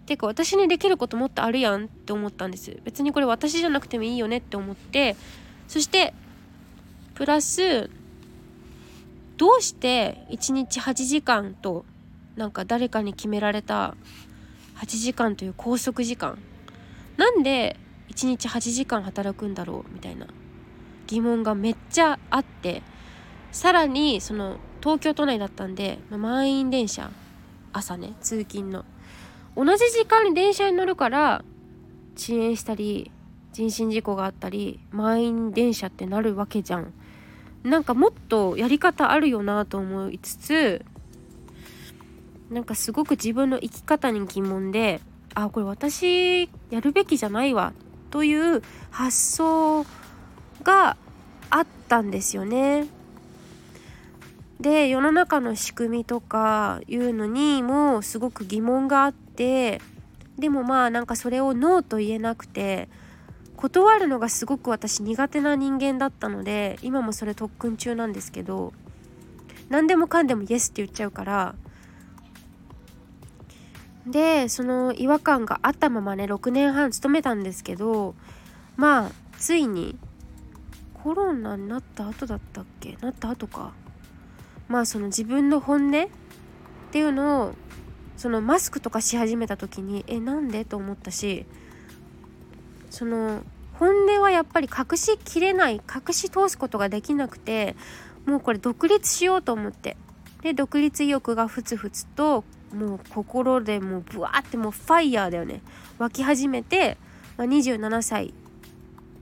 [0.06, 2.76] てか私にできることもっとあるやんって思ったんです。
[2.84, 5.16] 別にこれ私じゃなくてもいいよねって思って。
[5.68, 6.14] そして
[7.14, 7.90] プラス
[9.36, 11.84] どうして1日8時間と
[12.36, 13.94] なんか誰かに決められた
[14.76, 16.38] 8時間という拘束時間
[17.16, 17.76] なんで
[18.10, 20.26] 1日8時間働くんだろうみたいな
[21.06, 22.82] 疑問がめっちゃあって
[23.50, 27.10] さらにその東京都内だったんで、ま満員電車
[27.72, 28.84] 朝ね通勤の。
[29.54, 31.44] 同じ時間に電車に乗るから
[32.16, 33.10] 遅延したり
[33.52, 36.92] 人身事故があったり満員電車ってなるわけじゃん。
[37.62, 40.84] なんかもっとやり方あるよなと思いつつ
[42.50, 45.00] なんかすごく自分の生き方に疑問で
[45.34, 47.72] あこれ私やるべきじゃないわ
[48.10, 49.86] という発想
[50.62, 50.96] が
[51.50, 52.86] あったんですよね。
[54.60, 59.80] で世の中の仕組みとかいうのにもすごく疑問があって
[60.38, 62.88] でもまあなんかそれをノーと言えなくて
[63.56, 68.72] 断るのがすごく私苦手な人間だったので今もそれ特訓中なんですけど
[69.68, 71.54] 何でもかんでもイエスって言っちゃうから
[74.06, 78.14] でその違和感があったままね6年半勤めたんですけど
[78.76, 79.96] まあついに
[81.02, 82.96] コロナになった後だったっけ？
[83.00, 83.72] なった後か。
[84.68, 86.08] まあその自分の本音っ
[86.92, 87.54] ていうのを
[88.16, 90.64] そのマスクとかし始めた時にえなんで？
[90.64, 91.44] と思ったし
[92.88, 93.42] その
[93.74, 97.74] 本音はやっぱり隠しきれない隠し通すことができなくて
[98.26, 99.96] もうこれ独立しようと思って。
[100.42, 105.60] で独立意欲がふつふつともう心でもうブワーってもうファイヤーだよね。
[105.98, 106.96] 湧き始めて、
[107.36, 108.34] まあ、27歳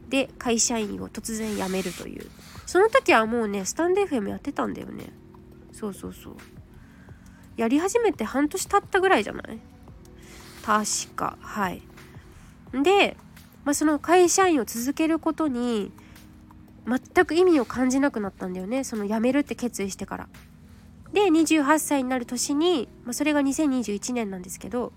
[0.08, 2.26] で会社員を突然辞めるという。
[2.66, 5.12] その時はもうねスタンデー FM やってたんだよね。
[5.72, 6.36] そうそうそう。
[7.56, 9.58] やり始めて半年経ったぐらいじゃない？
[10.64, 11.36] 確か。
[11.40, 11.82] はい。
[12.72, 13.16] で、
[13.64, 15.90] まあ、その会社員を続けることに
[16.86, 18.84] 全く意味を感じなくなったんだよね。
[18.84, 20.28] その辞めるって決意してから。
[21.12, 24.92] で28歳になる年に、まあ、それが2021年なんですけど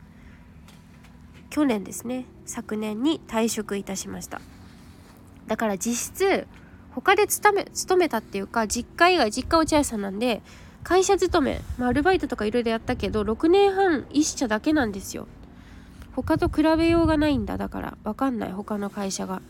[1.49, 4.41] 去年ですね昨年に退職いたしました。
[5.47, 6.47] だから実質
[6.91, 10.41] 他で勤め勤めたっていうか実家以外実家落合さんなんで
[10.83, 15.27] 会社勤め、まあ、アルバイトとかいろいろやったけど6年半一社だけなんですよ。
[16.15, 17.57] 他と比べようがないんだ。
[17.57, 18.51] だから分かんない。
[18.51, 19.41] 他の会社が。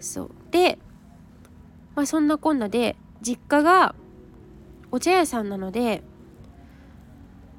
[0.00, 0.30] そう。
[0.50, 0.78] で
[1.94, 3.94] まあそんなこんなで実家が
[4.90, 6.02] お茶屋さんなので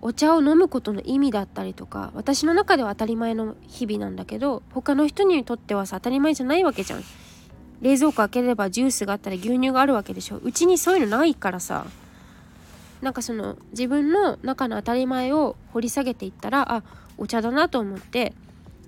[0.02, 7.04] お茶を飲むことの意味だったりとか私の中では当たり前の日々なんだけど他の人にとってはさ当たり前じゃないわけじゃん。
[7.82, 10.38] 冷蔵庫開ければジュースがあったり牛乳があるわけでしょ。
[10.38, 11.86] うちにそういうのないからさ。
[13.02, 16.84] なんかその自分の中の当たり前を掘り下げていったらあ
[17.18, 18.34] お茶だなと思って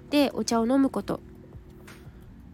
[0.10, 1.20] でお茶を飲むこと。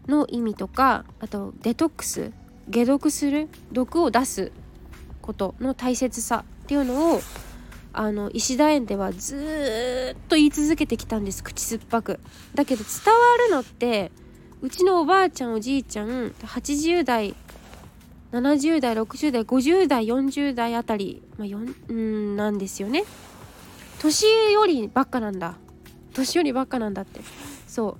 [0.06, 2.32] の意味とかあとデトックス。
[2.72, 3.48] 解毒する？
[3.72, 4.52] 毒を出す。
[5.28, 7.20] ことの大切さっていうのを
[7.92, 12.18] あの石田園ではずっと言い続けてきたんです口酸っぱく。
[12.54, 14.10] だけど伝わるのって
[14.62, 17.34] うちのおばあちゃんおじいちゃん80代
[18.32, 23.04] 70代60代50代40代あたり、まあ、んなんですよね。
[24.00, 24.24] 年
[24.54, 25.56] 寄りばっかなんだ。
[26.14, 27.20] 年寄りばっかなんだって。
[27.66, 27.96] そう。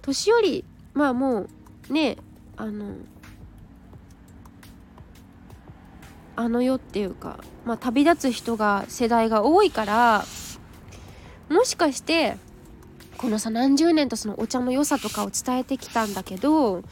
[0.00, 0.64] 年寄り
[0.94, 1.46] まあも
[1.90, 2.16] うね
[2.56, 2.94] あの
[6.38, 10.24] あの世っていうか、まあ、旅立つ人が世代が多いから
[11.48, 12.36] もしかして
[13.16, 16.84] このさ何十年とそのお茶の良さとかを伝えてきたんだけど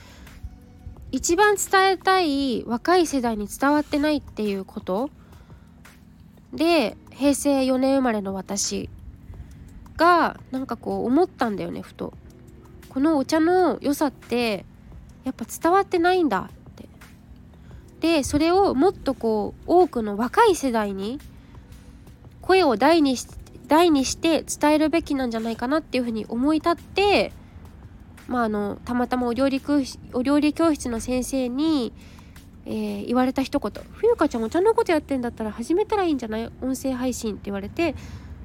[1.12, 5.10] 一番伝えたい若い世代に伝わってないっていうこと
[6.52, 8.90] で平成4年生まれの私
[9.96, 12.12] がなんかこう思ったんだよねふと。
[12.88, 14.64] このお茶の良さって
[15.22, 16.50] やっぱ伝わってないんだ
[18.06, 21.18] でそれをもっとこう多くの若い世代に
[22.40, 23.26] 声を大にし
[23.66, 27.32] 大にして伝えるべきなんじゃないかなっていうふうに思い立って
[28.28, 29.60] まああのたまたまお料理
[30.12, 31.92] お料理教室の先生に、
[32.64, 36.48] えー、言われた一言「冬香ちゃんお茶のことやってんだったら始めたらいいんじゃない？
[36.62, 37.96] 音声配信」って言われて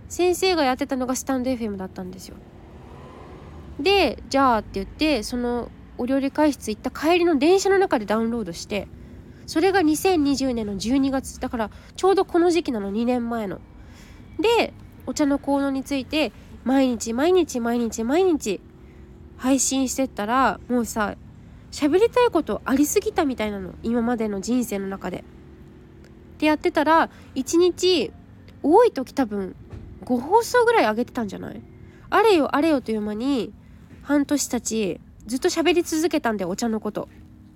[0.10, 2.38] 先生がやってたのがスタンド FM だったんですよ。
[3.80, 8.88] でじゃあって言ってそのお料理会室行った帰りの電車の中でダウンロードして
[9.46, 11.40] それが2020年の12月。
[11.40, 12.92] だからちょうどこの時期なの。
[12.92, 13.60] 2年前の。
[14.40, 14.74] で
[15.06, 16.32] お茶の効能について
[16.64, 18.62] 毎日毎日毎日毎日
[19.38, 21.16] 配信してったらもうさ
[21.72, 23.74] 喋りたいことありすぎたみたいなの。
[23.84, 25.20] 今までの人生の中で。
[25.20, 25.24] っ
[26.38, 28.12] てやってたら1日
[28.64, 29.56] 多い時多分
[30.06, 31.62] 5放送ぐらい上げてたんじゃない？
[32.10, 33.54] あれよあれよという間に
[34.02, 37.08] 半年たちずっと喋り続けたんだよお茶のこと。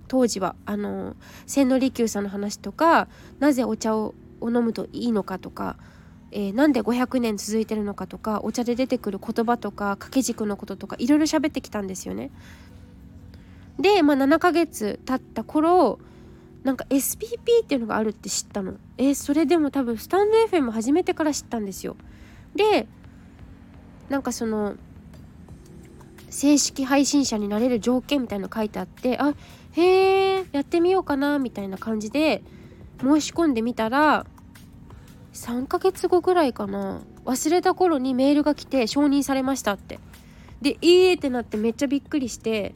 [0.07, 3.07] 当時はあの千利休さんの話とか
[3.39, 5.77] なぜお茶を飲むといいのかとか、
[6.31, 12.31] えー、なんで500年続いてるのかとかお茶で出てくる言葉とか掛け軸のこととかいろいろ喋ってきたんですよね。
[13.79, 15.99] で、まあ、7ヶ月経った頃
[16.63, 18.75] なんか SPP っていうのがあるって知ったの。
[18.97, 21.95] えー、それでも多分スタンド FM 始めてから知ったんですよ。
[22.55, 22.87] で
[24.09, 24.75] なんかその
[26.35, 29.33] 正式配信者になれる条件みたいなの書いてあってあ
[29.71, 32.43] へえやってみようかなみたいな感じで
[32.99, 34.25] 申し込んでみたら
[35.31, 39.99] 3ヶ月後ぐらいかな忘れた頃にメールが来て承認されましたって。
[40.61, 42.73] でいいえってなってめっちゃびっくりして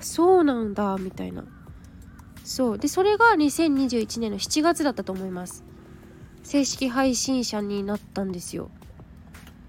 [0.00, 1.44] そうなんだみたいな。
[2.44, 2.78] そう。
[2.78, 5.64] でそれが2021年の7月だったと思います。
[6.42, 8.70] 正式配信者になったんですよ。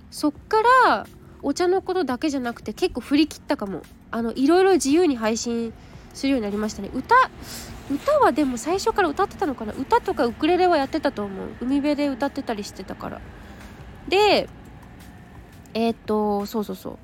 [0.10, 1.08] そっから
[1.44, 3.82] お茶のことだけじゃなくて結構振り切ったかも。
[4.12, 5.74] あのいろいろ自由に配信
[6.14, 6.90] するようになりましたね。
[6.94, 7.16] 歌
[7.90, 9.74] 歌はでも最初から歌ってたのかな。
[9.74, 11.48] 歌とかウクレレはやってたと思う。
[11.62, 13.22] 海辺で歌ってたりしてたから。
[14.08, 14.50] で
[15.74, 16.98] えー、っとそうそうそう。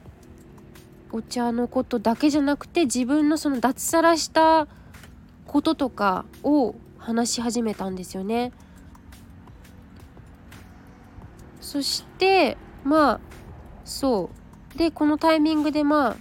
[1.11, 4.67] お茶のことだけじゃなくて自分のその脱サラした
[5.45, 8.51] こととかを話し始めたんですよね。
[11.61, 13.19] そしてまあ
[13.87, 14.29] そ
[14.75, 14.77] う。
[14.77, 16.17] でこのタイミングでまあ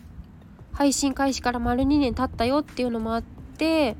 [0.73, 3.97] 配信開始から丸2年経ったよっていうのもあって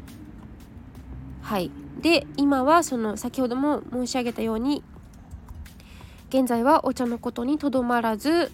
[1.43, 1.71] はい。
[2.01, 4.85] で今はその先ほども申し上げたように
[6.29, 8.53] 現在はお茶のことにとどまらず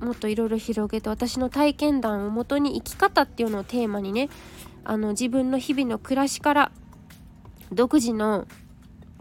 [0.00, 4.28] もっといろいろ広げて私の体験談をもとに生き方っていうのをテーマにね
[4.84, 6.72] あの自分の日々の暮らしから
[7.72, 8.46] 独自の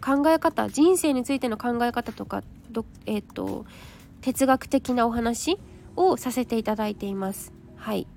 [0.01, 2.43] 考え方人生についての考え方とか
[3.05, 3.65] えーと
[4.23, 5.59] 哲学的なお話
[5.97, 7.51] をさせていただいています。
[7.75, 8.07] はい。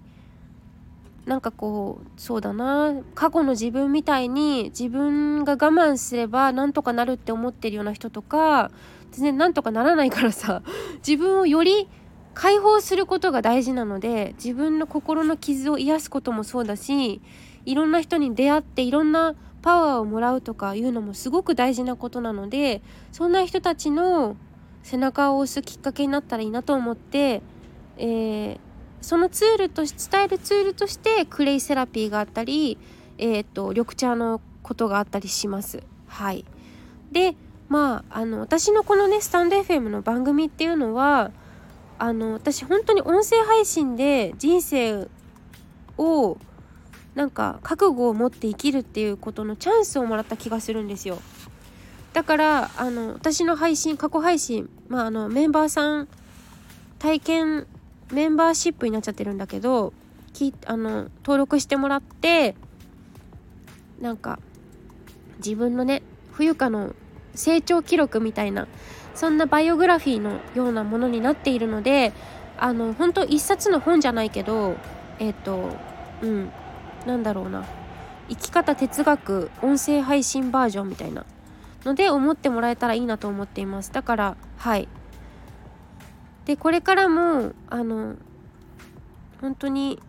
[1.26, 2.94] なんかこうそうだな。
[3.16, 8.70] 過去の自分みたいに自分が我慢すればなんとかなるって思ってるような人とか
[9.10, 10.62] 全然なんとかならないからさ。
[11.06, 11.88] 自分をより
[12.34, 17.20] 解放することが大事なので自分の心の傷を癒すこともそうだし
[17.64, 24.36] いろんな人に出会っていろんなパワーをもらうとかいうのもすごく大事なことなのでそんな人たちの
[24.86, 27.42] 背中を押すきっかけになったらいいなと思って、
[27.98, 28.58] えー、
[29.00, 32.78] そのツールとして伝えるツールとしてクレイセラピーがあったり、
[33.18, 35.82] えーと、緑茶のことがあったりします。
[36.06, 36.44] はい、
[37.10, 37.34] で
[37.68, 41.32] まああの私のこのねスタンド FM の番組っていうのは
[41.98, 45.08] あの私本当に音声配信で人生
[45.98, 46.38] を
[47.16, 51.18] なんか覚悟を持って生きるっていうことのチャンスをもらった気がするんですよ。
[52.12, 56.08] だからあの私の配信過去配信、まあ、あのメンバーさん
[56.98, 57.66] 体験
[58.12, 59.92] メンバーシップになっちゃってるんだけど
[60.32, 62.54] きあの登録してもらって
[64.00, 64.38] なんか
[65.38, 66.94] 自分のね冬香の
[67.34, 68.68] 成長記録みたいな
[69.14, 72.12] そんなバイオグラフィーのようなものになっているので
[72.58, 74.76] あの本当一冊の本じゃないけど
[75.18, 75.76] えっ、ー、と
[76.22, 76.50] うん
[77.06, 77.64] なんだろうな
[78.28, 81.24] 生き方哲学音声配信バージョンみたいな
[81.86, 83.92] ので思ってもらえたらいいなと思っています。
[83.92, 84.88] だからはい。
[86.44, 88.16] でこれからもあの
[89.40, 90.00] 本当に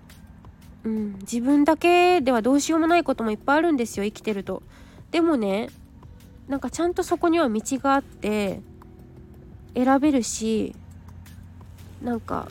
[0.84, 4.64] うん自分だけではどうしようもないこともいっぱいあるんですよ生きてると。
[5.12, 5.70] でもね
[6.48, 8.62] なんかちゃんとそこには道があって
[9.76, 10.76] 選べるし
[12.02, 12.48] なんか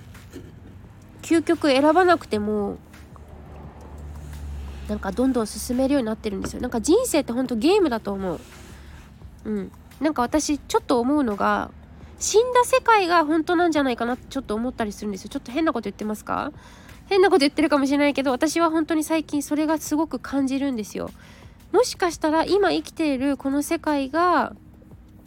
[1.23, 2.79] 究極選ばなくても
[4.89, 6.61] なんかどんどん進めるようになってるんですよ。
[6.61, 8.41] なんか人生ってほんとゲームだと思う。
[9.47, 9.73] うん。
[10.01, 11.71] なんか私ちょっと思うのが
[12.19, 15.31] 死んだ世界が本当なんじゃないかなってちょっと思ったりするんですよ。
[15.31, 16.53] ちょっと変なこと言ってますか？
[17.07, 21.11] 変なこと言ってるかもしれないけど私は本当に最近それがすごく感じるんですよ。
[21.73, 24.55] もしかしたら今生きているこの世界が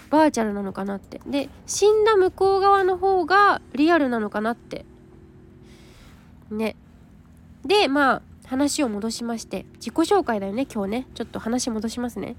[0.09, 1.21] バーチャルなのかなって。
[1.25, 4.85] で死んだ向こう側の方がリアルなのかなって。
[6.51, 6.75] ね。
[7.65, 9.65] でまあ話を戻しまして。
[9.75, 11.07] 自己紹介だよね今日ね。
[11.13, 12.35] ちょっと話戻しますね。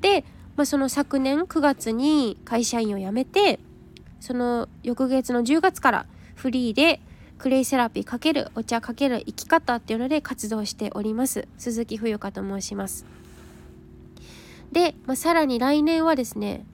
[0.00, 0.24] で
[0.56, 3.58] まあ、その昨年9月に会社員を辞めて
[4.20, 7.00] その翌月の10月からフリーで
[7.38, 11.48] クレイセラピー×お茶×生き方っていうので活動しております。
[11.58, 13.04] 鈴木冬香と申します。
[14.70, 16.64] で、まあ、さらに来年はですね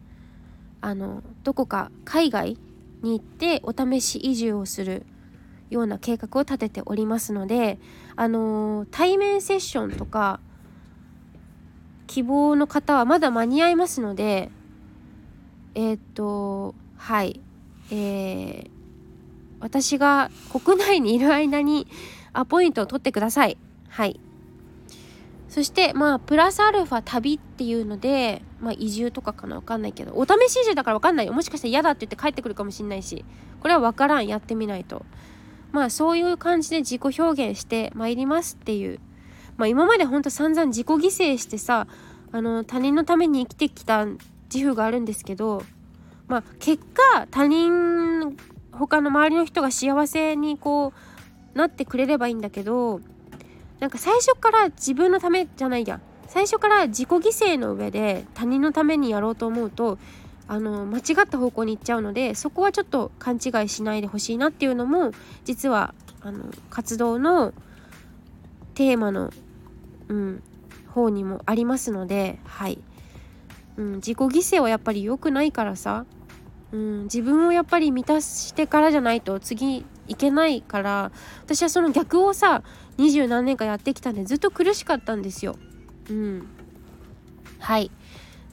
[0.83, 2.59] あのどこか海外
[3.03, 5.07] に行ってお試し移住をする
[5.71, 7.79] ような計画を立てておりますので
[8.17, 10.41] あの対面セッションとか
[12.09, 14.51] 希望の方はまだ間に合いますので
[15.77, 17.41] えー、っとはい。
[17.91, 18.71] えー、
[19.61, 21.87] 私が国内にいる間に
[22.33, 23.57] アポイントを取ってください。
[23.89, 24.21] はい。
[25.49, 31.33] そしてまあプラスアルファ旅っていうのでまあ移住とかかなわかんないけどお試し移住だからわかんないよ。
[31.33, 33.25] もしかしたら嫌だって言って帰ってくるかもしんないし
[33.61, 34.27] これはわからん。
[34.27, 35.07] やってみないと。
[35.71, 38.99] まあそういう感じで自己表現してまいりますっていう
[39.59, 41.87] まあ、今までほんと散々自己犠牲してさ
[42.33, 44.07] あの他人のために生きてきた
[44.53, 45.63] 自負があるんですけど、
[46.29, 48.37] まあ、結果他人
[48.73, 50.95] 他の周りの人が幸せにこ
[51.55, 53.01] うなってくれればいいんだけど
[53.81, 56.01] なんか最初から自分のためじゃないや。
[56.29, 59.99] 最初から自己犠牲の上で他人のためにやろうと思うと
[60.47, 65.13] あの間違った方向に行っちゃうのでそこはちょっと勘違いしないでほしいなっていうのも
[65.45, 67.53] 実はあの活動の
[68.75, 69.33] テーマの
[70.09, 70.43] うん、
[70.89, 72.79] 方にもありますのではい、
[73.77, 76.07] うん、自己犠牲はやっぱり良くないからさ。
[76.71, 82.63] うん、自分をやっぱり満たしてからじゃないと次いけないから私はその逆をさ
[82.99, 85.57] 二十何年間やってきたんでずっと苦しかったんですよ。
[86.11, 86.47] うん、
[87.59, 87.91] はい。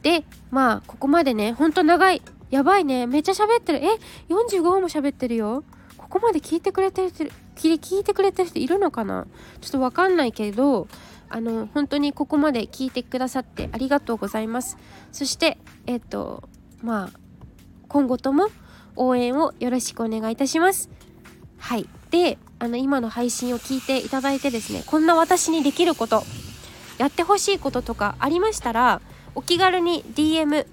[0.01, 3.79] でまあここまでねほんと長いやばいねめっちゃ喋ってる。
[3.83, 3.87] え
[4.29, 5.65] 45分も喋ってるよ。
[5.97, 7.11] ここまで聞いてくれてる
[7.57, 9.27] 聞いてくれてる人いるのかな？
[9.59, 10.87] ちょっとわかんないけど
[11.29, 14.77] あの本当にここまで聞いてくださってありがとうございます。
[15.11, 15.57] そして
[15.87, 16.47] えっ、と
[16.81, 17.19] まあ
[17.87, 18.49] 今後とも
[18.95, 20.89] 応援をよろしくお願いいたします。
[21.57, 21.87] はい。
[22.11, 26.23] であの今の配信を聞いていただいてですねこんな私にできること
[26.97, 29.01] やってほしいこととかありましたら
[29.35, 30.65] お気軽に DM、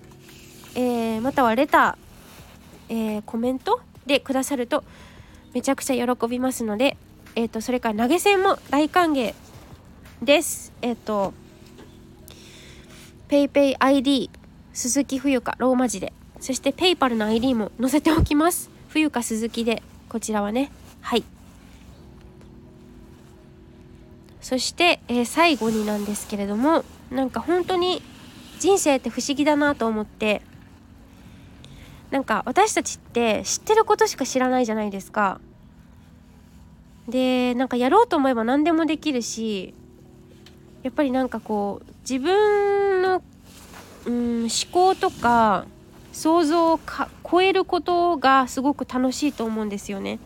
[0.76, 4.84] えー、またはレター、えー、コメントでくださると
[5.52, 6.96] めちゃくちゃ喜びますので、
[7.34, 9.34] えーと、それから投げ銭も大歓迎
[10.22, 10.72] です。
[10.82, 11.34] えっ、と
[13.28, 14.30] PayPayID
[14.72, 16.12] 鈴木冬香ローマ字で。
[16.40, 18.70] そして PayPal の ID も載せておきます。
[18.88, 19.82] 冬香鈴木で。
[20.08, 20.70] こちらはね。
[21.00, 21.24] はい。
[24.40, 28.02] そして、えー、最後になんですけれどもなんか本当に
[28.58, 30.42] 人生って不思議だなと思って
[32.10, 35.40] なんか私たちって知ってることしか知らないじゃないですか。
[37.08, 39.74] でなんかやろうと思えば何でもできるし
[40.82, 43.22] やっぱりなんかこう自分の、
[44.06, 45.66] うん、思考とか
[46.12, 46.80] 想像を
[47.30, 50.18] 超えることがすごく楽しいと思うんですよね。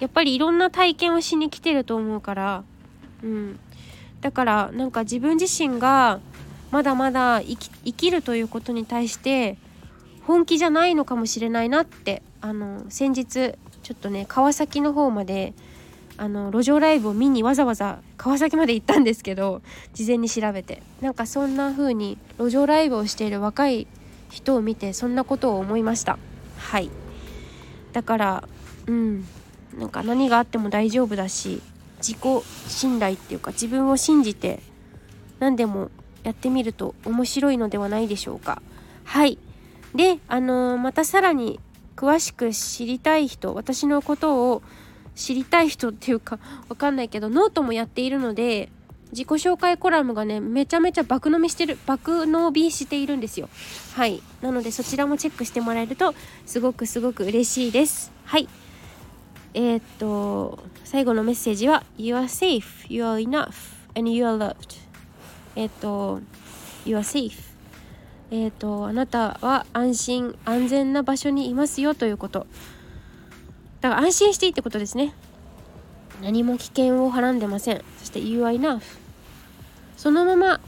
[0.00, 2.64] やっぱりいろんな体験をしに来てると思うから、
[3.22, 3.58] うん、
[4.20, 6.20] だからなんか自分自身が
[6.70, 9.56] まだまだ生き生きるということに対して
[10.26, 15.54] 本気じゃないのかもしれないなってあの先日ちょっとね川崎の方まで
[16.18, 19.62] あの路上ライブを見にわざわざ川崎まで行ったんですけど
[19.92, 23.86] 事前に調べてなんかそんな風に路上ライブをしている若い
[24.30, 26.18] 人を見てそんなことを思いました
[26.58, 26.90] はい
[27.92, 28.48] だから
[28.86, 29.24] うん
[29.76, 31.60] なんか何があっても大丈夫だし
[31.98, 34.60] 自己信頼っていうか自分を信じて
[35.38, 35.90] 何でも
[36.26, 38.60] やってみると面白いのではないでしょうか。
[39.04, 39.38] はい。
[39.94, 41.60] で、あのー、またさらに
[41.94, 44.62] 詳しく知りたい人、私のことを
[45.16, 46.38] 知りたい人っていうか
[46.68, 48.68] わかんないけど、ノートもやっているので、
[49.10, 53.48] 自己紹介コラムがね、めちゃめちゃ爆飲みしてる、爆伸びしているんですよ。
[53.94, 54.22] はい。
[54.42, 56.14] なのでそちらもチェックしてもらえると、
[56.44, 58.12] すごくすごく嬉しいです。
[58.24, 58.48] はい。
[59.54, 63.52] えー、っと、最後のメッセージは、You are safe, you are enough,
[63.96, 64.86] and you are loved.
[65.56, 66.20] えっ、と
[66.84, 67.32] You are safe
[68.30, 72.46] えっ、とあなたは安心安全な場所にいますよということ
[73.86, 75.14] だから安心していいってことですね。
[76.20, 77.84] 何も危険をはらんでません。
[77.98, 78.80] そして You are enough
[79.96, 80.60] そのまま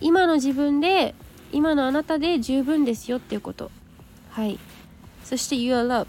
[0.00, 1.14] 今の自分で
[1.50, 3.70] 今のあなたで十分ですよっていうこと。
[4.30, 4.58] はい。
[5.24, 6.08] そして You are loved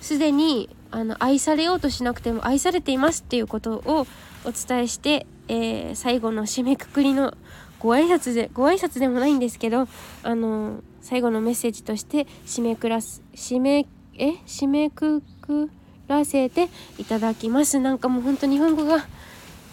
[0.00, 4.06] すでにあの愛されようとしなくても愛されていますっていうことを
[4.44, 7.32] お伝えしてえー、最後の締めくくりの
[7.78, 9.86] ご挨拶でご挨拶でもないんですけど
[10.22, 13.86] あの最後のメッセージとして締めくらす締め
[14.18, 15.70] え締めくく
[16.08, 17.78] らせていただきます。
[17.78, 19.06] なんかもう本当日本語が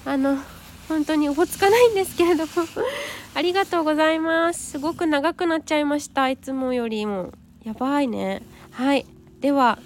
[0.06, 0.38] あの
[0.88, 2.52] 本当におぼつかないんですけれども。
[3.36, 4.72] ありがとうございます。
[4.72, 6.30] すごく長くなっちゃいました。
[6.30, 7.32] いつもよりも。
[7.64, 8.42] やばいね。
[8.72, 9.06] はい。
[9.40, 9.80] では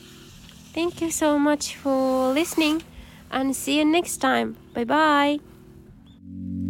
[0.73, 2.83] Thank you so much for listening
[3.29, 4.55] and see you next time.
[4.73, 6.66] Bye bye.